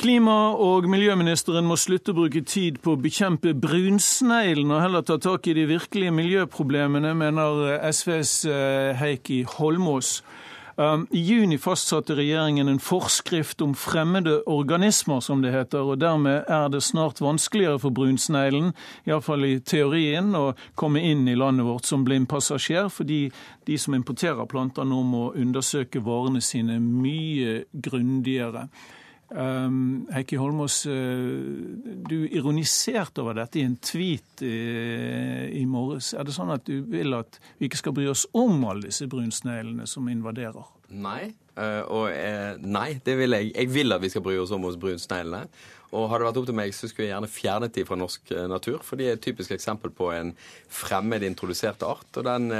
[0.00, 5.18] Klima- og miljøministeren må slutte å bruke tid på å bekjempe brunsneglen, og heller ta
[5.20, 10.22] tak i de virkelige miljøproblemene, mener SVs eh, Heikki Holmås.
[10.80, 15.84] Um, I juni fastsatte regjeringen en forskrift om fremmede organismer, som det heter.
[15.84, 18.70] og Dermed er det snart vanskeligere for brunsneglen,
[19.04, 23.26] iallfall i teorien, å komme inn i landet vårt som blindpassasjer, fordi
[23.68, 28.64] de som importerer planter nå må undersøke varene sine mye grundigere.
[29.30, 30.92] Um, Heikki Holmås, uh,
[32.10, 34.54] du ironiserte over dette i en tweet i,
[35.60, 36.10] i morges.
[36.18, 39.06] Er det sånn at du vil at vi ikke skal bry oss om alle disse
[39.10, 40.66] brunsneglene som invaderer?
[40.90, 43.52] Nei, uh, og nei, det vil jeg.
[43.54, 45.44] Jeg vil at vi skal bry oss om oss brunsneglene.
[45.90, 48.34] Og hadde det vært opp til meg, så skulle jeg gjerne fjernet de fra norsk
[48.50, 48.82] natur.
[48.86, 50.34] For de er et typisk eksempel på en
[50.70, 52.06] fremmed introdusert art.
[52.14, 52.50] og den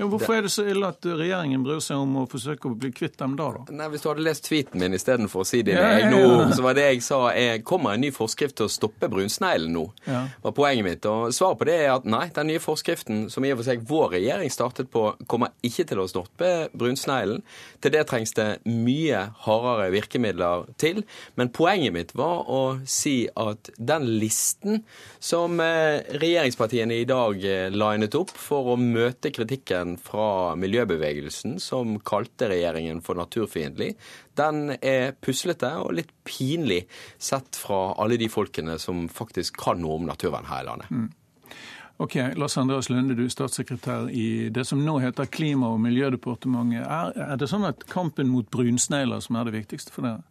[0.00, 2.88] ja, hvorfor er det så ille at regjeringen bryr seg om å forsøke å bli
[2.96, 3.50] kvitt dem da?
[3.52, 3.64] da?
[3.76, 6.54] Nei, Hvis du hadde lest tweeten min istedenfor å si dine ja, egne ja, ord,
[6.56, 9.84] så var det jeg sa jeg kommer en ny forskrift til å stoppe brunsneglen nå.
[10.08, 10.22] Ja.
[10.40, 11.08] var poenget mitt.
[11.10, 13.84] Og svaret på det er at nei, den nye forskriften som i og for seg
[13.90, 17.44] vår regjering startet på, kommer ikke til å stoppe brunsneglen.
[17.84, 21.02] Til det trengs det mye hardere virkemidler til.
[21.36, 24.82] Men poenget mitt var å si at den listen
[25.20, 31.58] som eh, regjeringspartiene i dag eh, linet opp for å møte kritikken kritikken fra miljøbevegelsen
[31.60, 33.96] som kalte regjeringen for naturfiendtlig,
[34.36, 36.86] den er puslete og litt pinlig
[37.18, 40.90] sett fra alle de folkene som faktisk kan noe om naturvern her i landet.
[40.90, 41.10] Mm.
[42.00, 46.86] Ok, Lars Andreas Lunde, du er statssekretær i det som nå heter Klima- og miljødepartementet.
[46.86, 50.24] Er, er det sånn at kampen mot brunsnegler som er det viktigste for dere?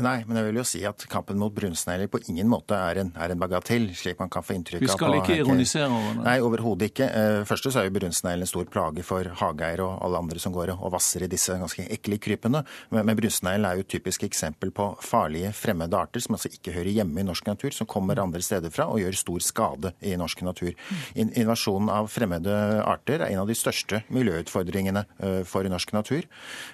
[0.00, 3.12] Nei, men jeg vil jo si at kampen mot brunsnegler på ingen måte er en,
[3.18, 4.86] er en bagatell, slik man kan få inntrykk av.
[4.86, 6.24] Vi skal ikke ironisere over det?
[6.26, 7.08] Nei, overhodet ikke.
[7.46, 10.54] Først første så er jo brunsneglen en stor plage for hageeiere og alle andre som
[10.54, 12.62] går og vasser i disse ganske ekle krypene.
[12.92, 16.74] Men, men brunsnegl er jo et typisk eksempel på farlige fremmede arter som altså ikke
[16.76, 20.14] hører hjemme i norsk natur, som kommer andre steder fra og gjør stor skade i
[20.18, 20.74] norsk natur.
[21.16, 22.54] In invasjonen av fremmede
[22.84, 26.26] arter er en av de største miljøutfordringene eh, for norsk natur.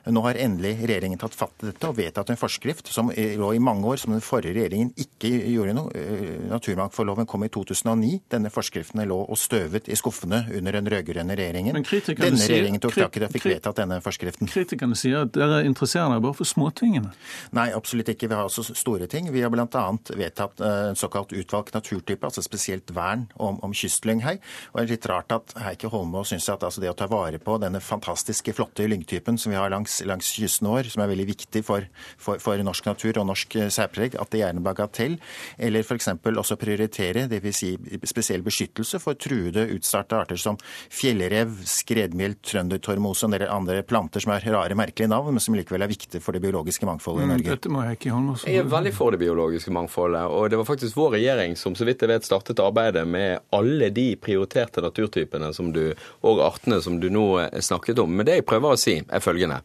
[0.06, 3.60] Nå har endelig regjeringen tatt fatt i dette og vedtatt en forskrift som lå i
[3.62, 5.92] mange år, som den forrige regjeringen ikke gjorde noe.
[5.96, 8.20] Eh, naturmangfoldloven kom i 2009.
[8.32, 11.78] Denne forskriften lå og støvet i skuffene under den rød-grønne regjeringen.
[11.82, 14.50] Denne regjeringen tok tak i det og fikk vedtatt denne forskriften.
[14.52, 17.12] Kritikerne sier at dere interesserer dere bare for småtingene?
[17.56, 18.30] Nei, absolutt ikke.
[18.30, 19.30] Vi har også store ting.
[19.34, 19.84] Vi har bl.a.
[20.16, 24.38] vedtatt eh, en såkalt utvalgt naturtype, altså spesielt vern om, om kystlynghei.
[24.72, 27.40] Og det er litt rart at Heikki Holmås syns at altså det å ta vare
[27.42, 31.28] på denne fantastiske, flotte lyngtypen som vi har langs, langs kysten vår, som er veldig
[31.32, 31.86] viktig for,
[32.20, 35.18] for, for norsk natur, og norsk eh, særpreg, at det er en bagatell.
[35.58, 36.08] Eller f.eks.
[36.30, 37.62] også prioritere, dvs.
[37.62, 37.72] Si
[38.08, 40.56] spesiell beskyttelse for truede, utstarta arter som
[40.90, 45.92] fjellrev, skredmjeld, trøndertormose og andre planter som har rare, merkelige navn, men som likevel er
[45.92, 47.56] viktige for det biologiske mangfoldet i Norge.
[47.56, 50.24] Dette må jeg ikke holde Jeg er veldig for det biologiske mangfoldet.
[50.32, 53.92] Og det var faktisk vår regjering som så vidt jeg vet startet arbeidet med alle
[53.94, 55.84] de prioriterte naturtypene som du,
[56.26, 57.26] og artene som du nå
[57.60, 58.16] snakket om.
[58.16, 59.62] Men det jeg prøver å si, er følgende.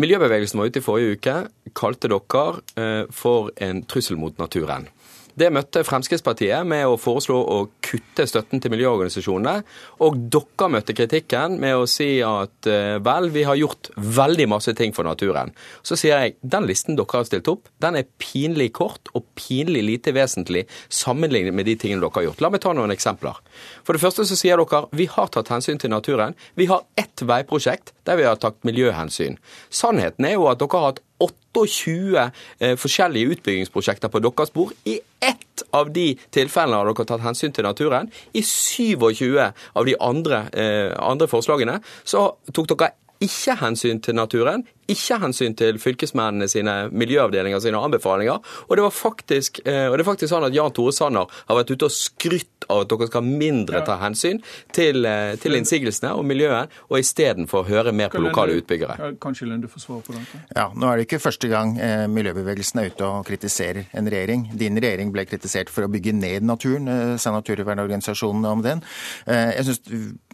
[0.00, 1.36] Miljøbevegelsen var ute i forrige uke,
[1.76, 2.44] kalte dere
[2.80, 4.88] eh, for en trussel mot naturen.
[5.32, 9.62] Det møtte Fremskrittspartiet med å foreslå å kutte støtten til miljøorganisasjonene.
[10.04, 14.74] Og dere møtte kritikken med å si at eh, vel, vi har gjort veldig masse
[14.76, 15.54] ting for naturen.
[15.80, 19.84] Så sier jeg den listen dere har stilt opp, den er pinlig kort og pinlig
[19.88, 22.44] lite vesentlig sammenlignet med de tingene dere har gjort.
[22.44, 23.40] La meg ta noen eksempler.
[23.86, 26.36] For det første så sier dere vi har tatt hensyn til naturen.
[26.58, 29.38] Vi har ett veiprosjekt der vi har tatt miljøhensyn.
[29.70, 34.72] Sannheten er jo at dere har hatt 28 eh, forskjellige utbyggingsprosjekter på deres bord.
[34.84, 38.10] I ett av de tilfellene har dere tatt hensyn til naturen.
[38.34, 42.92] I 27 av de andre, eh, andre forslagene så tok dere
[43.22, 48.40] ikke hensyn til naturen, ikke hensyn til fylkesmennene sine miljøavdelinger sine anbefalinger.
[48.68, 51.58] Og det, var faktisk, eh, og det er faktisk sånn at Jan Tore Sanner har
[51.58, 54.40] vært ute og skrytt av at dere skal mindre ta hensyn
[54.74, 59.14] til, eh, til innsigelsene og miljøet, og istedenfor høre mer på lokale utbyggere.
[59.22, 60.24] Kanskje Lunde får svar på det?
[60.56, 64.48] Ja, Nå er det ikke første gang eh, miljøbevegelsen er ute og kritiserer en regjering.
[64.58, 68.80] Din regjering ble kritisert for å bygge ned naturen, sa naturvernorganisasjonene om den.
[69.26, 69.80] Jeg synes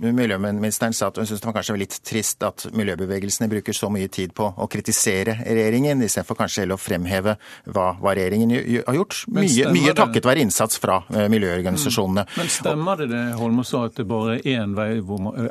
[0.01, 4.09] Miljøministeren sa at hun syntes det var kanskje litt trist at miljøbevegelsene bruker så mye
[4.13, 8.55] tid på å kritisere regjeringen, istedenfor kanskje heller å fremheve hva, hva regjeringen
[8.87, 9.23] har gjort.
[9.35, 12.27] Mye, mye takket være innsats fra uh, miljøorganisasjonene.
[12.29, 12.35] Mm.
[12.39, 14.91] Men stemmer det det Holmås sa, at det bare er én vei,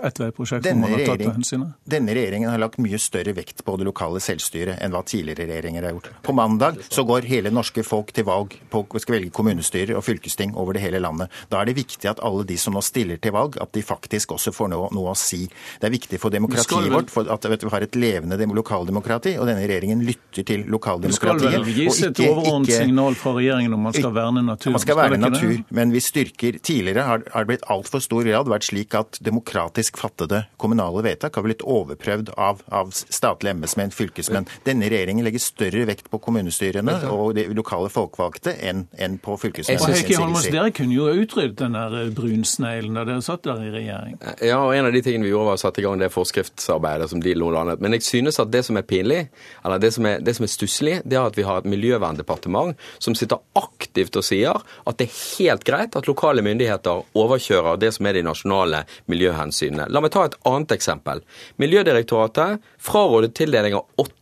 [0.07, 1.75] ett veiprosjekt hvor man har tatt hensynet?
[1.87, 5.87] Denne regjeringen har lagt mye større vekt på det lokale selvstyret enn hva tidligere regjeringer
[5.87, 6.11] har gjort.
[6.25, 10.55] På mandag så går hele norske folk til valg på skal velge kommunestyrer og fylkesting
[10.57, 11.33] over det hele landet.
[11.51, 14.35] Da er det viktig at alle de som nå stiller til valg, at de faktisk
[14.35, 15.45] også får noe, noe å si.
[15.81, 19.65] Det er viktig for demokratiet vårt for at vi har et levende lokaldemokrati, og denne
[19.65, 21.41] regjeringen lytter til lokaldemokratiet.
[21.41, 24.75] Det skal vel gis et overordnet signal fra regjeringen om man skal verne natur?
[24.77, 28.65] Man skal verne natur, men vi styrker Tidligere har det blitt altfor stor grad vært
[28.67, 34.47] slik at demokratisk fattede kommunale vedtak har blitt overprøvd av, av statlige embetsmenn, fylkesmenn.
[34.65, 40.43] Denne regjeringen legger større vekt på kommunestyrene og de lokale folkevalgte enn, enn på fylkesmennene.
[40.57, 44.17] Dere kunne jo utryddet den der brunsneglen da dere satt der i regjering?
[44.43, 46.96] Ja, og en av de tingene vi gjorde var å sette i gang det forskriftsarbeidet
[47.05, 47.81] som de lo landet.
[47.83, 49.27] Men jeg synes at det som er pinlig,
[49.63, 52.73] eller det som er, det som er stusslig, det er at vi har et miljøverndepartement
[52.97, 57.93] som sitter aktivt og sier at det er helt greit at lokale myndigheter overkjører det
[57.95, 59.89] som er de nasjonale miljøhensynene.
[59.93, 61.21] La meg ta et annet eksempel.
[61.61, 64.17] Miljødirektoratet frarådet tildeling av 28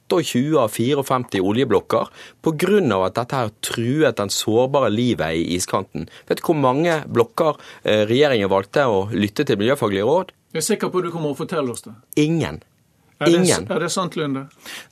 [0.61, 2.09] av 54 oljeblokker
[2.45, 3.05] pga.
[3.05, 6.07] at dette har truet den sårbare livet i iskanten.
[6.27, 10.31] Vet du hvor mange blokker eh, regjeringen valgte å lytte til miljøfaglige råd?
[10.55, 11.91] Jeg er sikker på at du kommer å fortelle oss det.
[12.23, 12.61] Ingen.
[13.15, 14.41] Er det, er det, sant, Lunde?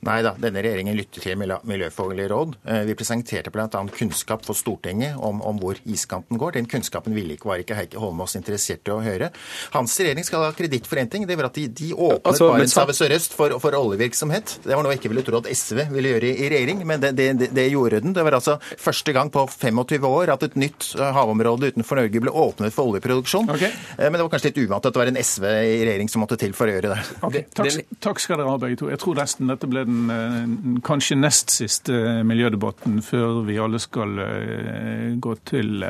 [0.06, 2.54] Nei da, denne regjeringen lytter til miljøfaglige råd.
[2.64, 3.68] Eh, vi presenterte bl.a.
[3.68, 6.54] kunnskap for Stortinget om, om, hvor iskanten går.
[6.56, 9.28] Den kunnskapen ville ikke, var ikke Heikki Holmås interessert i å høre.
[9.74, 11.26] Hans regjering skal ha kreditt for én ting.
[11.28, 14.56] Det var at de, de åpnet altså, Barentshavet sørøst for, for, oljevirksomhet.
[14.64, 17.04] Det var noe jeg ikke ville tro at SV ville gjøre i, i regjering, men
[17.04, 18.16] det, det, det, gjorde den.
[18.16, 22.24] Det var altså første gang på 25 år at et nytt eh, havområde utenfor Norge
[22.24, 23.52] ble åpnet for oljeproduksjon.
[23.52, 23.68] Okay.
[23.98, 26.24] Eh, men det var kanskje litt uvant at det var en SV i regjering som
[26.24, 27.00] måtte til for å gjøre det.
[27.28, 27.46] Okay.
[27.52, 28.88] Takk, takk skal dere ha, begge to.
[28.92, 33.80] Jeg tror nesten dette ble den eh, kanskje nest siste eh, miljødebatten før vi alle
[33.82, 35.84] skal eh, gå til,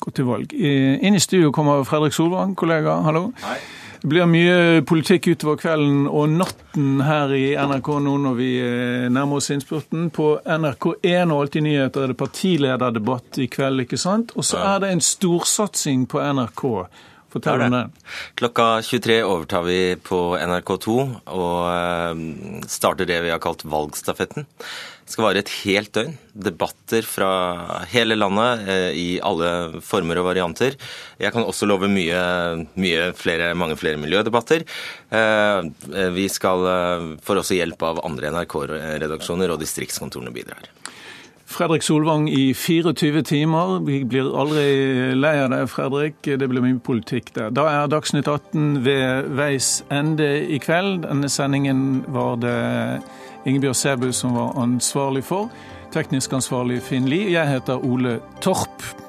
[0.00, 0.52] gå til valg.
[0.54, 3.00] Inn i studio kommer Fredrik Solvang, kollega.
[3.06, 3.30] Hallo.
[3.44, 3.58] Hei.
[4.04, 8.48] Det blir mye politikk utover kvelden og natten her i NRK nå når vi
[9.08, 10.10] nærmer oss innspurten.
[10.12, 14.34] På NRK1 og Alltid nyheter er det partilederdebatt i kveld, ikke sant?
[14.36, 16.66] Og så er det en storsatsing på NRK.
[17.34, 17.84] Fortell om det.
[18.38, 20.92] Klokka 23 overtar vi på NRK2
[21.34, 22.20] og eh,
[22.70, 24.46] starter det vi har kalt Valgstafetten.
[24.46, 26.14] Det skal vare et helt døgn.
[26.46, 27.32] Debatter fra
[27.90, 30.78] hele landet eh, i alle former og varianter.
[31.18, 32.22] Jeg kan også love mye,
[32.78, 34.62] mye flere, mange flere miljødebatter.
[35.10, 40.70] Eh, vi skal får også hjelp av andre NRK-redaksjoner, og distriktskontorene bidrar.
[41.46, 43.78] Fredrik Solvang i 24 timer.
[43.86, 46.16] Vi blir aldri lei av deg, Fredrik.
[46.24, 47.52] Det blir mye politikk der.
[47.54, 51.04] Da er Dagsnytt 18 ved veis ende i kveld.
[51.04, 52.56] Denne sendingen var det
[53.44, 55.52] Ingebjørg Sæbu som var ansvarlig for.
[55.94, 57.32] Teknisk ansvarlig Finn Lie.
[57.36, 59.03] Jeg heter Ole Torp.